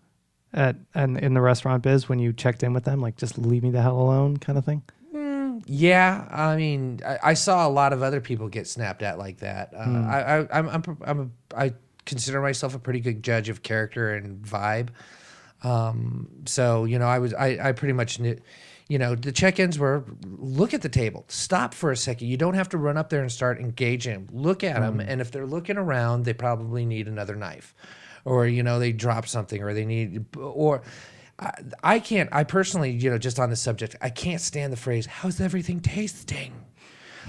[0.54, 3.62] at and in the restaurant biz when you checked in with them, like just leave
[3.62, 4.82] me the hell alone kind of thing?
[5.68, 9.40] Yeah, I mean, I, I saw a lot of other people get snapped at like
[9.40, 9.74] that.
[9.74, 11.74] Uh, I, I, I'm, I'm, I'm a, I
[12.06, 14.90] consider myself a pretty good judge of character and vibe.
[15.64, 18.40] Um, so you know, I was, I, I pretty much knew,
[18.88, 22.28] you know, the check-ins were look at the table, stop for a second.
[22.28, 24.30] You don't have to run up there and start engaging.
[24.32, 27.74] Look at them, and if they're looking around, they probably need another knife,
[28.24, 30.84] or you know, they drop something, or they need, or.
[31.40, 31.52] I,
[31.84, 32.30] I can't.
[32.32, 35.80] I personally, you know, just on the subject, I can't stand the phrase "How's everything
[35.80, 36.54] tasting?"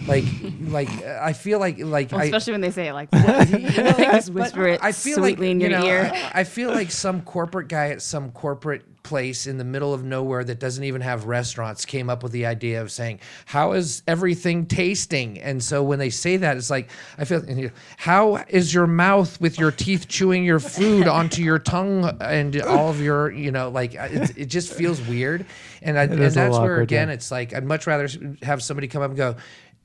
[0.07, 0.25] Like,
[0.61, 3.63] like I feel like, like I, especially when they say it like that, like
[3.97, 6.11] just whisper it I feel sweetly like in you your know, ear.
[6.13, 10.03] I, I feel like some corporate guy at some corporate place in the middle of
[10.03, 14.03] nowhere that doesn't even have restaurants came up with the idea of saying, "How is
[14.09, 18.45] everything tasting?" And so when they say that, it's like I feel, and you- how
[18.49, 23.01] is your mouth with your teeth chewing your food onto your tongue and all of
[23.01, 25.47] your, you know, like it, it just feels weird.
[25.83, 27.03] And I, and that's where awkward, yeah.
[27.03, 28.09] again, it's like I'd much rather
[28.43, 29.37] have somebody come up and go,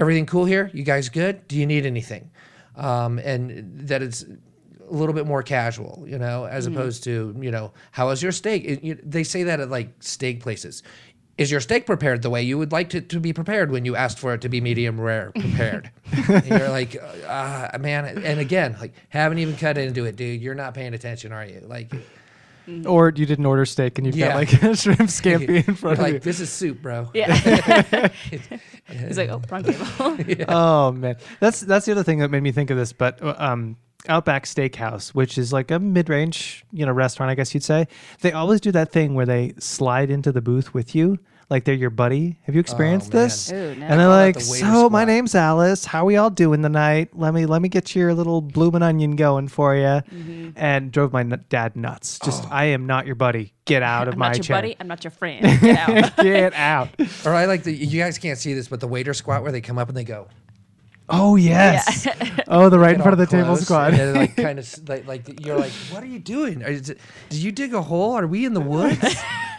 [0.01, 0.69] "Everything cool here?
[0.73, 1.47] You guys good?
[1.47, 2.29] Do you need anything?"
[2.75, 6.75] Um, and that it's a little bit more casual, you know, as Mm-hmm.
[6.77, 8.63] opposed to, you know, how is your steak?
[8.65, 10.83] It- you- they say that at like steak places.
[11.37, 13.95] Is your steak prepared the way you would like it to be prepared when you
[13.95, 15.89] asked for it to be medium rare prepared?
[16.27, 16.95] and you're like,
[17.27, 20.41] uh, man, and again, like, haven't even cut into it, dude.
[20.41, 21.61] You're not paying attention, are you?
[21.65, 21.91] Like,
[22.85, 24.29] Or you didn't order steak and you've Yeah.
[24.29, 26.13] got like a shrimp scampi in you're front of you.
[26.13, 27.09] like, this is soup, bro.
[27.13, 27.33] Yeah.
[28.89, 30.45] He's like, oh, wrong table.
[30.49, 32.93] Oh man, that's that's the other thing that made me think of this.
[32.93, 37.53] But uh, um, Outback Steakhouse, which is like a mid-range, you know, restaurant, I guess
[37.53, 37.87] you'd say,
[38.21, 41.19] they always do that thing where they slide into the booth with you,
[41.51, 42.37] like they're your buddy.
[42.43, 43.23] Have you experienced man.
[43.23, 43.51] this?
[43.51, 43.85] Ooh, no.
[43.85, 45.83] And they're like, the waiter "So my name's Alice.
[45.83, 47.09] How we all doing tonight?
[47.13, 50.51] Let me let me get your little bloomin' onion going for you." Mm-hmm.
[50.55, 52.19] And drove my n- dad nuts.
[52.23, 53.53] Just, I am not your buddy.
[53.65, 54.57] Get out of I'm my not your chair.
[54.57, 54.75] buddy.
[54.79, 55.43] I'm not your friend.
[55.61, 56.17] Get out.
[56.23, 56.89] Get out.
[57.25, 59.61] Or I like the, you guys can't see this, but the waiter squat where they
[59.61, 60.27] come up and they go,
[61.09, 62.07] Oh yes.
[62.47, 63.93] oh, the right in front of the all table close, squad.
[63.93, 66.61] And like kind of like, like you're like, what are you doing?
[66.61, 66.99] Is it,
[67.29, 68.13] did you dig a hole?
[68.13, 69.15] Are we in the woods?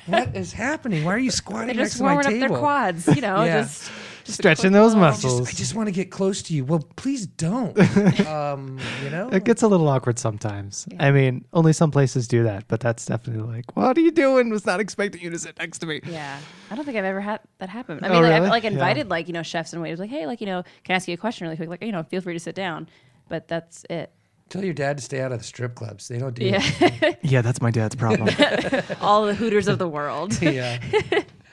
[0.06, 1.04] What is happening?
[1.04, 2.48] Why are you They're squatting next just to my warming up table?
[2.48, 3.62] their quads, you know, Yeah.
[3.62, 3.90] just,
[4.24, 5.48] just Stretching those little- muscles.
[5.48, 6.64] I just want to get close to you.
[6.64, 7.76] Well, please don't.
[8.26, 9.28] um, you know.
[9.30, 10.86] It gets a little awkward sometimes.
[11.00, 14.48] I mean, only some places do that, but that's definitely like, what are you doing?
[14.50, 16.00] Was not expecting you to sit next to me.
[16.06, 16.38] Yeah,
[16.70, 17.98] I don't think I've ever had that happen.
[18.02, 18.34] I Oh, mean, like, really?
[18.46, 18.70] I've like Yeah.
[18.70, 21.08] invited like you know chefs and waiters, like, hey, like you know, can I ask
[21.08, 21.68] you a question really quick?
[21.68, 22.88] Like, you know, feel free to sit down.
[23.28, 24.12] But that's it.
[24.48, 26.08] Tell your dad to stay out of the strip clubs.
[26.08, 27.18] They don't do Yeah, that.
[27.22, 28.28] Yeah, that's my dad's problem.
[29.00, 30.40] all the hooters of the world.
[30.42, 30.78] yeah.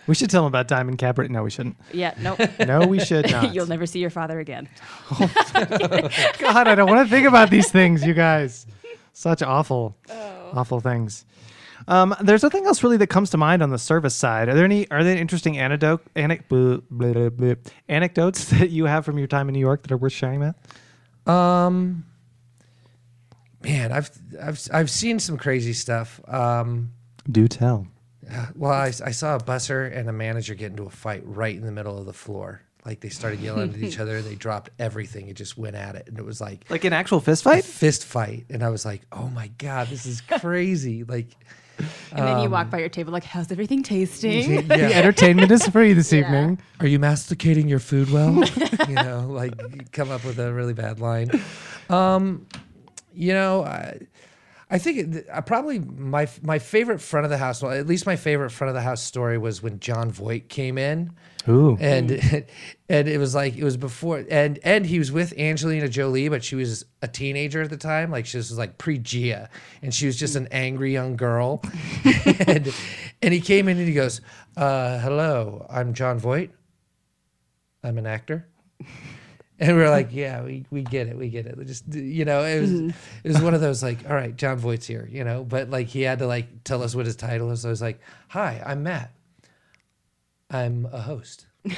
[0.06, 1.30] we should tell him about Diamond Cabaret.
[1.30, 1.78] No, we shouldn't.
[1.94, 2.40] yeah, nope.
[2.68, 3.54] No, we should not.
[3.56, 4.68] You'll never see your father again.
[5.18, 8.66] God, I don't want to think about these things, you guys.
[9.14, 9.96] Such awful,
[10.54, 11.26] awful things.
[11.88, 14.48] Um, there's nothing else really that comes to mind on the service side.
[14.50, 17.54] Are there any are there any interesting anecdote anec- blah, blah, blah, blah,
[17.88, 20.56] anecdotes that you have from your time in New York that are worth sharing, Matt?
[21.34, 22.06] Um,
[23.64, 24.10] man, I've
[24.42, 26.20] I've I've seen some crazy stuff.
[26.28, 26.92] Um,
[27.32, 27.88] Do tell.
[28.56, 31.66] well, I, I saw a busser and a manager get into a fight right in
[31.66, 32.62] the middle of the floor.
[32.86, 34.22] Like they started yelling at each other.
[34.22, 35.28] They dropped everything.
[35.28, 37.66] It just went at it, and it was like Like an actual fist a fight?
[37.66, 38.46] fist fight.
[38.50, 41.28] And I was like, "Oh my god, this is crazy!" Like,
[42.12, 44.68] And then you walk by your table like, how's everything tasting?
[44.68, 46.60] The entertainment is free this evening.
[46.80, 48.44] Are you masticating your food well?
[48.88, 51.30] you know, like come up with a really bad line.
[51.90, 52.48] Um,
[53.20, 54.00] you know, I,
[54.72, 58.06] I think it, uh, probably my my favorite front of the house, well, at least
[58.06, 61.12] my favorite front of the house story was when Jon Voight came in.
[61.50, 61.78] Ooh.
[61.82, 62.12] And
[62.90, 66.46] and it was like it was before and and he was with Angelina Jolie, but
[66.46, 68.10] she was a teenager at the time.
[68.10, 69.50] Like she was like pre Gia,
[69.82, 71.62] and she was just an angry young girl.
[72.48, 72.74] and
[73.22, 74.22] and he came in and he goes,
[74.56, 76.52] uh, "Hello, I'm Jon Voight.
[77.84, 78.48] I'm an actor."
[79.60, 81.58] And we are like, yeah, we, we get it, we get it.
[81.66, 82.94] Just you know, it was it
[83.26, 86.02] was one of those like, all right, Jon Voight's here, you know, but like he
[86.02, 87.62] had to like tell us what his title is.
[87.62, 88.00] So I was like,
[88.30, 89.12] hi, I'm Matt.
[90.50, 91.46] I'm a host.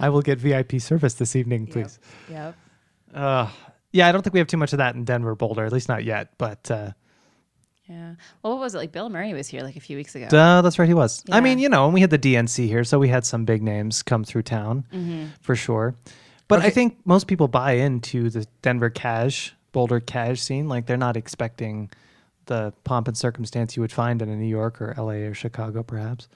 [0.00, 1.98] I will get VIP service this evening, please.
[2.30, 2.56] Yep.
[3.14, 3.50] Uh,
[3.92, 5.88] yeah, I don't think we have too much of that in Denver, Boulder, at least
[5.88, 6.30] not yet.
[6.38, 6.92] But uh,
[7.88, 8.14] Yeah.
[8.42, 8.78] Well, what was it?
[8.78, 10.26] Like Bill Murray was here like a few weeks ago.
[10.26, 11.22] uh, that's right, he was.
[11.30, 13.62] I mean, you know, and we had the DNC here, so we had some big
[13.62, 14.84] names come through town
[15.40, 15.94] for sure.
[16.48, 20.68] But I think most people buy into the Denver cash, Boulder cash scene.
[20.68, 21.90] Like they're not expecting
[22.46, 25.82] the pomp and circumstance you would find in a New York or LA or Chicago,
[25.82, 26.28] perhaps.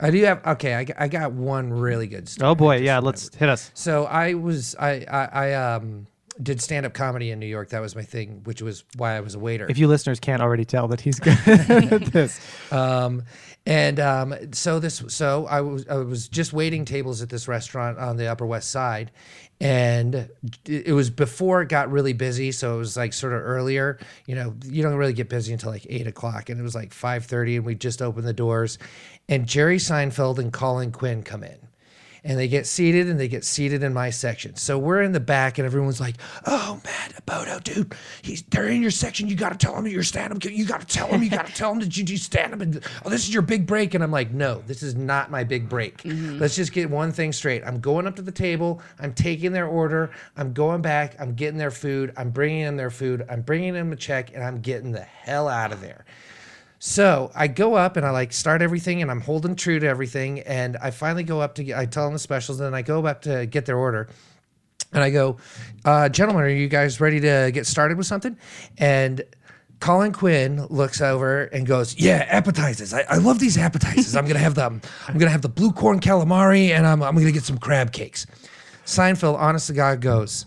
[0.00, 0.74] I do have okay.
[0.74, 2.48] I, got- I got one really good story.
[2.50, 3.06] Oh boy, yeah, remembered.
[3.06, 3.70] let's hit us.
[3.74, 6.06] So I was I I, I um
[6.42, 7.70] did stand up comedy in New York.
[7.70, 9.66] That was my thing, which was why I was a waiter.
[9.68, 12.40] If you listeners can't already tell that he's good at this.
[12.72, 13.24] Um,
[13.66, 17.98] and um, so this, so I was, I was just waiting tables at this restaurant
[17.98, 19.10] on the Upper West Side,
[19.60, 20.30] and it
[20.86, 22.52] it was before it got really busy.
[22.52, 23.98] So it was like sort of earlier.
[24.26, 26.94] You know, you don't really get busy until like eight o'clock, and it was like
[26.94, 28.78] five thirty, and we just opened the doors,
[29.28, 31.67] and Jerry Seinfeld and Colin Quinn come in.
[32.28, 34.54] And they get seated and they get seated in my section.
[34.56, 36.16] So we're in the back and everyone's like,
[36.46, 39.28] oh, Matt Bodo, dude, he's they're in your section.
[39.28, 40.44] You got to tell him that you're stand up.
[40.44, 41.22] You got to tell him.
[41.22, 42.60] You got to tell him that you do stand up.
[42.60, 43.94] And oh, this is your big break.
[43.94, 46.02] And I'm like, no, this is not my big break.
[46.02, 46.38] Mm-hmm.
[46.38, 47.62] Let's just get one thing straight.
[47.64, 48.82] I'm going up to the table.
[49.00, 50.10] I'm taking their order.
[50.36, 51.16] I'm going back.
[51.18, 52.12] I'm getting their food.
[52.18, 53.24] I'm bringing in their food.
[53.30, 56.04] I'm bringing them a check and I'm getting the hell out of there.
[56.78, 60.40] So I go up and I like start everything and I'm holding true to everything.
[60.40, 62.82] And I finally go up to get, I tell them the specials and then I
[62.82, 64.08] go up to get their order.
[64.92, 65.36] And I go,
[65.84, 68.38] uh, gentlemen, are you guys ready to get started with something?
[68.78, 69.22] And
[69.80, 72.92] Colin Quinn looks over and goes, "Yeah, appetizers.
[72.92, 74.16] I, I love these appetizers.
[74.16, 74.80] I'm gonna have them.
[75.06, 78.26] I'm gonna have the blue corn calamari, and I'm, I'm gonna get some crab cakes."
[78.86, 80.46] Seinfeld, honest to God, goes,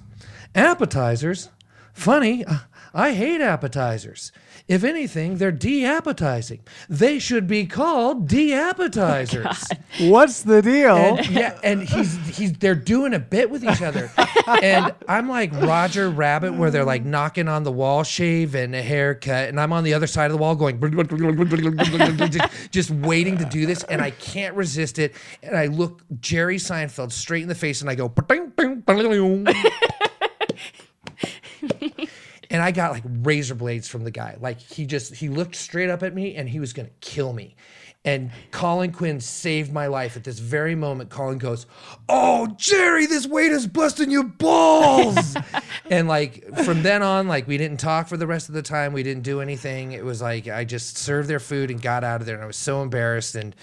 [0.53, 1.49] "Appetizers?
[1.93, 2.43] Funny.
[2.43, 2.57] uh,
[2.93, 4.31] I hate appetizers.
[4.67, 6.61] If anything, they're de-appetizing.
[6.89, 9.67] They should be called de-appetizers."
[9.99, 10.95] Oh What's the deal?
[10.95, 14.09] And, yeah, and he's he's they're doing a bit with each other,
[14.47, 18.81] and I'm like Roger Rabbit, where they're like knocking on the wall, shave and a
[18.81, 20.79] haircut, and I'm on the other side of the wall going
[22.31, 25.13] just, just waiting to do this, and I can't resist it,
[25.43, 28.13] and I look Jerry Seinfeld straight in the face, and I go.
[32.51, 34.37] And I got like razor blades from the guy.
[34.39, 37.55] Like he just he looked straight up at me and he was gonna kill me.
[38.03, 41.11] And Colin Quinn saved my life at this very moment.
[41.11, 41.67] Colin goes,
[42.09, 45.35] "Oh, Jerry, this waiter's busting your balls."
[45.89, 48.91] and like from then on, like we didn't talk for the rest of the time.
[48.91, 49.91] We didn't do anything.
[49.91, 52.47] It was like I just served their food and got out of there, and I
[52.47, 53.35] was so embarrassed.
[53.35, 53.55] And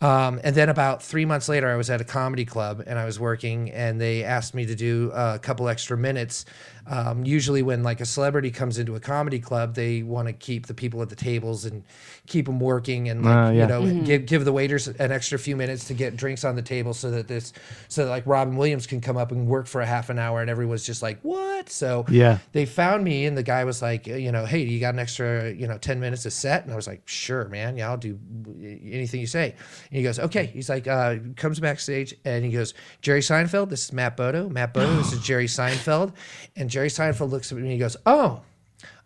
[0.00, 3.04] um, and then about three months later, I was at a comedy club and I
[3.04, 6.44] was working, and they asked me to do a couple extra minutes.
[6.88, 10.66] Um, usually, when like a celebrity comes into a comedy club, they want to keep
[10.66, 11.84] the people at the tables and
[12.26, 13.62] keep them working, and like Uh, yeah.
[13.62, 16.62] you know, give give the waiters an extra few minutes to get drinks on the
[16.62, 17.52] table, so that this,
[17.88, 20.40] so that like Robin Williams can come up and work for a half an hour,
[20.40, 21.68] and everyone's just like, what?
[21.68, 22.38] So Yeah.
[22.52, 25.50] they found me and the guy was like, you know, hey, you got an extra,
[25.52, 26.62] you know, 10 minutes to set?
[26.62, 27.76] And I was like, sure, man.
[27.76, 28.16] Yeah, I'll do
[28.56, 29.50] anything you say.
[29.90, 30.46] And he goes, okay.
[30.46, 34.48] He's like, uh, comes backstage and he goes, Jerry Seinfeld, this is Matt Bodo.
[34.48, 36.12] Matt Bodo, this is Jerry Seinfeld.
[36.56, 38.42] And Jerry Seinfeld looks at me and he goes, oh,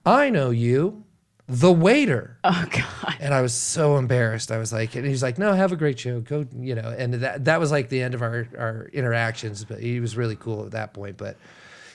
[0.05, 1.05] I know you,
[1.49, 2.39] the waiter.
[2.45, 3.17] Oh God.
[3.21, 4.51] And I was so embarrassed.
[4.53, 6.21] I was like, and he's like, no, have a great show.
[6.21, 9.81] Go, you know, and that, that was like the end of our, our interactions, but
[9.81, 11.17] he was really cool at that point.
[11.17, 11.37] But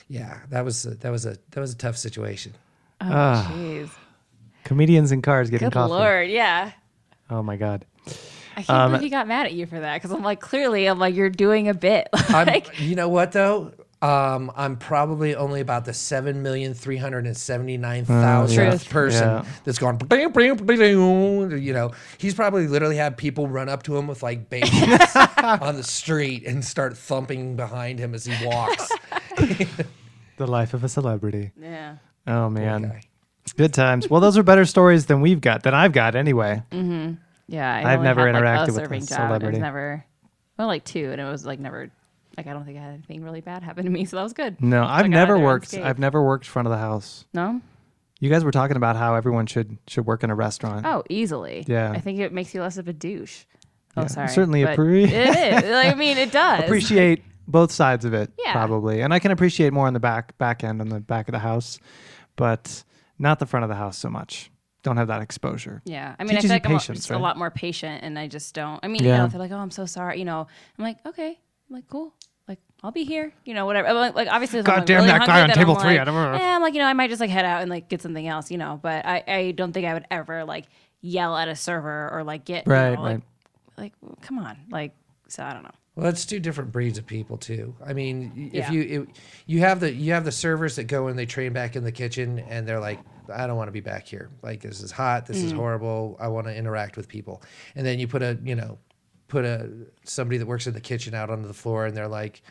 [0.08, 2.54] yeah, that was, a, that was a, that was a tough situation.
[3.00, 3.52] Oh Ah.
[3.54, 3.90] jeez.
[4.64, 5.92] Comedians in cars getting Good coffee.
[5.92, 6.72] lord, yeah.
[7.30, 7.84] Oh my god.
[8.56, 10.86] I can't Um, believe he got mad at you for that because I'm like, clearly,
[10.86, 12.08] I'm like, you're doing a bit.
[12.30, 13.72] Like, you know what though?
[14.00, 18.70] Um, I'm probably only about the seven million three hundred and seventy nine thousandth Oh,
[18.70, 18.88] Truth.
[18.90, 19.44] person Yeah.
[19.64, 19.98] that's gone.
[20.08, 24.70] You know, he's probably literally had people run up to him with like babies
[25.36, 28.88] on the street and start thumping behind him as he walks.
[30.36, 31.50] The life of a celebrity.
[31.60, 31.96] yeah.
[32.24, 32.82] Oh man.
[32.82, 33.00] guy.
[33.56, 34.08] Good times.
[34.08, 36.62] Well, those are better stories than we've got, than I've got anyway.
[36.70, 39.18] Yeah, I I've never had, interacted a with a serving job.
[39.18, 39.58] and It celebrity.
[39.58, 40.04] never,
[40.56, 41.90] well, like two, and it was like never,
[42.38, 44.32] like I don't think I had anything really bad happen to me, so that was
[44.32, 44.60] good.
[44.62, 45.74] No, I've never worked.
[45.74, 47.24] I've never worked front of the house.
[47.34, 47.60] No,
[48.20, 50.86] You guys were talking about how everyone should should work in a restaurant.
[50.86, 51.64] oh, easily.
[51.68, 51.90] Yeah.
[51.92, 53.44] I think it makes you less of a douche.
[53.96, 54.28] Oh, Yeah, sorry.
[54.28, 55.12] certainly appreciate.
[55.26, 55.70] appre- it is.
[55.70, 56.64] Like, I mean, it does.
[56.64, 58.52] appreciate both sides of it Yeah.
[58.52, 61.32] probably and i can appreciate more on the back back end on the back of
[61.32, 61.78] the house
[62.36, 62.84] but
[63.18, 64.50] not the front of the house so much
[64.82, 67.16] don't have that exposure Yeah, I mean, Teaches I feel like I'm patience, just right?
[67.18, 68.78] a lot more patient, and I just don't.
[68.82, 69.12] I mean, Yeah.
[69.16, 70.46] you know, they're like, "Oh, I'm so sorry," you know,
[70.78, 71.30] I'm like, "Okay,"
[71.68, 72.14] I'm like, "Cool."
[72.78, 73.92] Like, I'll be here, you know, whatever.
[73.92, 76.00] Like, like, obviously, God I'm, like, damn really that guy on table I'm three, Like,
[76.00, 76.38] I don't know.
[76.38, 78.26] Yeah, I'm like, you know, I might just like head out and like get something
[78.26, 78.78] else, you know.
[78.82, 80.66] But I, I don't think I would ever like
[81.00, 83.22] yell at a server or like get you Right, know, like, right.
[83.76, 84.92] like, come on, like,
[85.28, 85.70] so I don't know.
[85.96, 87.74] Well, it's two different breeds of people too.
[87.84, 88.70] I mean, if Yeah.
[88.70, 89.08] you if,
[89.46, 91.90] you have the you have the servers that go and they train back in the
[91.90, 93.00] kitchen and they're like,
[93.34, 94.30] I don't want to be back here.
[94.40, 95.26] Like this is hot.
[95.26, 95.44] This Mm.
[95.46, 96.16] is horrible.
[96.20, 97.42] I want to interact with people.
[97.74, 98.78] And then you put a you know
[99.26, 99.68] put a
[100.04, 102.42] somebody that works in the kitchen out onto the floor and they're like,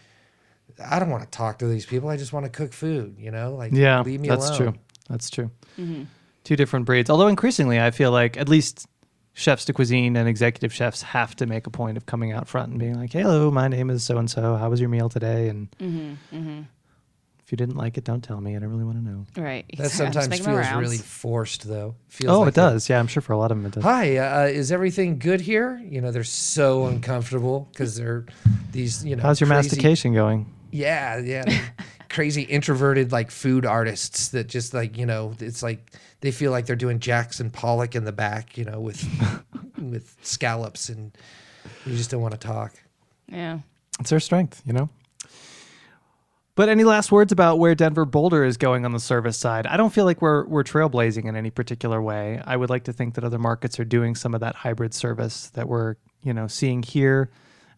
[0.89, 2.09] I don't want to talk to these people.
[2.09, 3.15] I just want to cook food.
[3.19, 4.39] You know, like yeah leave me alone.
[4.39, 4.73] that's alone.
[4.73, 6.03] true that's true Mm-hmm.
[6.43, 8.87] two different breeds although increasingly i feel like at least
[9.33, 12.71] chefs de cuisine and executive chefs have to make a point of coming out front
[12.71, 15.49] and being like hello my name is so and so how was your meal today
[15.49, 16.61] and Mm-hmm,
[17.43, 19.65] if you didn't like it don't tell me i don't really want to know Right.
[19.77, 21.93] That Just sometimes make my feels really forced though.
[22.07, 23.83] Feels oh like it does yeah i'm sure for a lot of them it does
[23.83, 25.79] Hi, uh, is everything good here?
[25.87, 28.25] You know, they're so uncomfortable because they're
[28.71, 29.21] these, you know.
[29.21, 31.43] how's your crazy- mastication going Yeah, yeah.
[32.09, 36.65] crazy introverted like food artists that just like, you know, it's like they feel like
[36.65, 39.03] they're doing Jackson Pollock in the back, you know, with
[39.81, 41.11] with scallops and
[41.85, 42.73] you just don't want to talk.
[43.27, 43.59] Yeah.
[43.99, 44.89] It's their strength, you know?
[46.55, 49.67] But any last words about where Denver Boulder is going on the service side?
[49.67, 52.41] I don't feel like we're we're trailblazing in any particular way.
[52.45, 55.49] I would like to think that other markets are doing some of that hybrid service
[55.51, 57.29] that we're, you know, seeing here.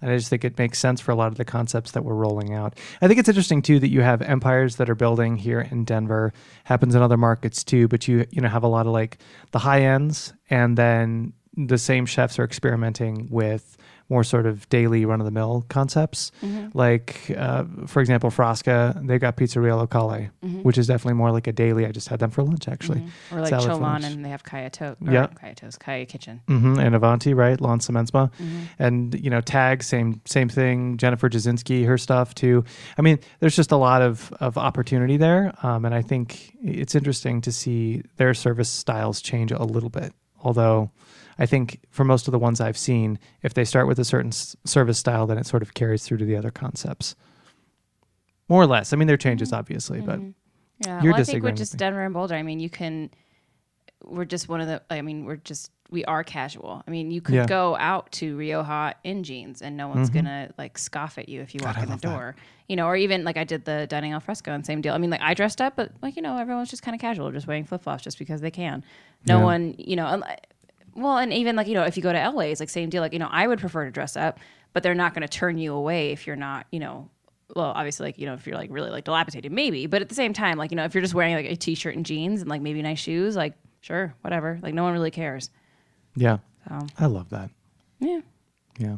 [0.02, 2.16] And I just think it makes sense for a lot of the concepts that we're
[2.16, 2.78] rolling out.
[3.02, 6.34] I think it's interesting too that you have empires that are building here in Denver.
[6.64, 9.18] Happens in other markets too, but you you know have a lot of like
[9.52, 13.78] the high ends and then the same chefs are experimenting with
[14.10, 16.32] more sort of daily run of the mill concepts.
[16.74, 20.30] Like, uh, for example, Frasca, they've got Pizzeria Locale,
[20.64, 21.86] which is definitely more like a daily.
[21.86, 23.04] I just had them for lunch actually.
[23.32, 24.98] Or like Salad for and they have Kaya To.
[25.02, 25.28] Yeah.
[25.28, 26.42] Kaya Toast, Kaya Kitchen.
[26.48, 27.60] hmm And Avanti, right?
[27.60, 28.32] Lon Symensma.
[28.80, 30.98] And, you know, Tag, same same thing.
[30.98, 32.64] Jennifer Jasinski, her stuff too.
[32.98, 35.54] I mean, there's just a lot of, of opportunity there.
[35.64, 40.14] Um, and I think it's interesting to see their service styles change a little bit.
[40.42, 40.92] Although
[41.40, 44.28] I think for most of the ones I've seen, if they start with a certain
[44.30, 47.16] s- service style, then it sort of carries through to the other concepts.
[48.50, 48.92] More or less.
[48.94, 50.20] I mean, there are changes, obviously, but
[50.86, 51.78] Yeah, You're well, I think with just.
[51.78, 53.10] Denver and Boulder, I mean, you can.
[54.04, 54.82] We're just one of the.
[54.90, 56.84] I mean, we're just we are casual.
[56.88, 57.42] I mean, you could Yeah.
[57.42, 57.50] Mm-hmm.
[57.50, 61.54] go out to Rioja in jeans, and no one's gonna like scoff at you if
[61.54, 62.08] you walk I in the love that.
[62.12, 62.36] door.
[62.68, 64.94] You know, or even like I did the dining al fresco and same deal.
[64.94, 67.32] I mean, like I dressed up, but like you know, everyone's just kind of casual,
[67.32, 68.84] just wearing flip flops just because they can.
[69.28, 69.44] No Yeah.
[69.44, 70.22] one, you know.
[70.96, 73.02] Well, and even like you know, if you go to LA, it's like same deal.
[73.02, 74.40] Like you know, I would prefer to dress up,
[74.74, 77.10] but they're not going to turn you away if you're not, you know.
[77.56, 79.88] Well, obviously, like you know, if you're like really like dilapidated, maybe.
[79.88, 81.96] But at the same time, like you know, if you're just wearing like a t-shirt
[81.96, 84.60] and jeans and like maybe nice shoes, like sure, whatever.
[84.62, 85.50] Like no one really cares.
[86.16, 86.38] yeah,
[86.68, 87.50] So I love that.
[88.00, 88.20] yeah,
[88.78, 88.98] Yeah.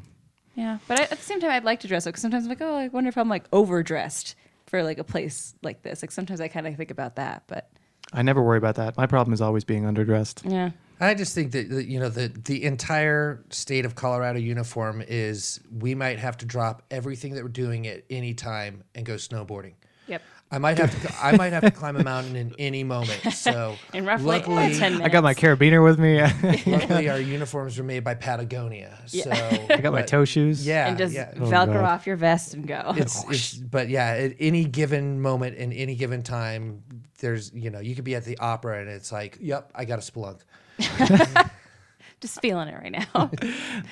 [0.56, 0.78] yeah.
[0.88, 2.62] But I, at the same time, I'd like to dress up because sometimes I'm like,
[2.62, 4.36] oh, I wonder if I'm like overdressed
[4.66, 6.02] for like a place like this.
[6.02, 7.70] Like sometimes I kind of think about that, but
[8.12, 8.98] I never worry about that.
[8.98, 10.50] My problem is always being underdressed.
[10.52, 10.72] yeah,
[11.02, 15.60] I just think that that, you know the the entire state of Colorado uniform is
[15.76, 19.74] we might have to drop everything that we're doing at any time and go snowboarding.
[20.08, 20.22] yep.
[20.54, 23.20] I might have to I might have to climb a mountain in any moment.
[23.32, 25.06] So In roughly luckily, 10 minutes.
[25.06, 26.22] I got my carabiner with me.
[26.72, 29.00] Luckily our uniforms are made by Patagonia.
[29.08, 30.68] So I got my toe shoes.
[30.68, 31.32] Yeah, and just yeah.
[31.38, 31.86] Oh, velcro God.
[31.86, 32.94] off your vest and go.
[32.96, 36.84] It's, it's but yeah, at any given moment in any given time,
[37.20, 39.98] there's you know you could be at the opera and it's like, yep, I got
[39.98, 40.42] a spelunk.
[42.22, 43.32] just feeling it right now.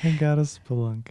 [0.04, 1.08] I got a spelunk.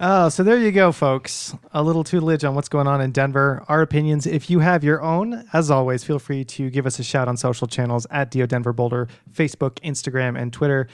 [0.00, 1.54] Oh, so there you go, folks.
[1.72, 3.64] A little tutelage on what's going on in Denver.
[3.68, 4.26] Our opinions.
[4.26, 7.36] If you have your own, as always, feel free to give us a shout on
[7.36, 10.88] social channels at Dio Denver Boulder, Facebook, Instagram, and Twitter.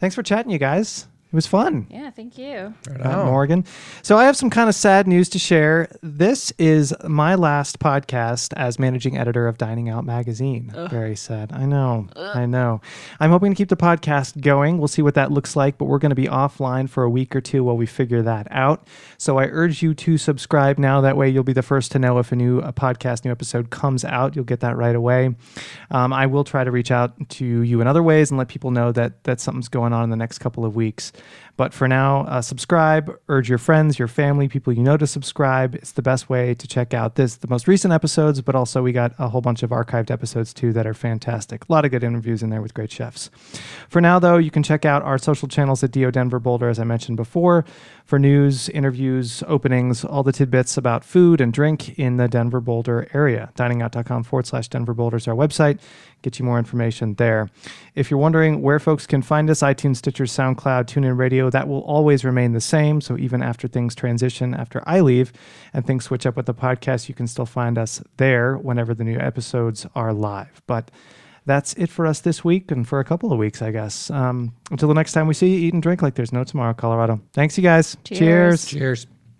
[0.00, 1.06] Thanks for chatting, you guys.
[1.32, 1.86] It was fun.
[1.88, 2.74] Yeah, thank you.
[2.88, 3.26] Right Matt on.
[3.26, 3.64] Morgan.
[4.02, 5.88] So I have some kind of sad news to share.
[6.02, 10.72] This is my last podcast as managing editor of Dining Out Magazine.
[10.90, 11.52] Very sad.
[11.52, 12.08] I know.
[12.16, 12.80] I know.
[13.20, 14.78] I'm hoping to keep the podcast going.
[14.78, 17.36] We'll see what that looks like, but we're going to be offline for a week
[17.36, 18.88] or two while we figure that out.
[19.16, 21.00] So I urge you to subscribe now.
[21.00, 23.70] That way you'll be the first to know if a new a podcast, new episode
[23.70, 24.34] comes out.
[24.34, 25.36] You'll get that right away.
[25.92, 28.72] Um, I will try to reach out to you in other ways and let people
[28.72, 31.12] know that that something's going on in the next couple of weeks.
[31.56, 33.14] But for now, uh, subscribe.
[33.28, 35.74] Urge your friends, your family, people you know to subscribe.
[35.74, 38.92] It's the best way to check out this, the most recent episodes, but also we
[38.92, 41.68] got a whole bunch of archived episodes too that are fantastic.
[41.68, 43.28] A lot of good interviews in there with great chefs.
[43.90, 46.78] For now, though, you can check out our social channels at Dio Denver Boulder, as
[46.78, 47.66] I mentioned before,
[48.06, 53.06] for news, interviews, openings, all the tidbits about food and drink in the Denver Boulder
[53.12, 53.52] area.
[53.56, 55.78] Diningout.com forward slash Denver Boulder is our website.
[56.22, 57.48] Get you more information there.
[57.94, 61.80] If you're wondering where folks can find us, iTunes, Stitcher, SoundCloud, TuneIn Radio, that will
[61.82, 63.00] always remain the same.
[63.00, 65.32] So even after things transition, after I leave
[65.72, 69.04] and things switch up with the podcast, you can still find us there whenever the
[69.04, 70.62] new episodes are live.
[70.66, 70.90] But
[71.46, 74.10] that's it for us this week and for a couple of weeks, I guess.
[74.10, 76.74] Um, until the next time we see you, eat and drink like there's no tomorrow,
[76.74, 77.20] Colorado.
[77.32, 77.96] Thanks, you guys.
[78.04, 78.66] Cheers.
[78.66, 79.06] Cheers.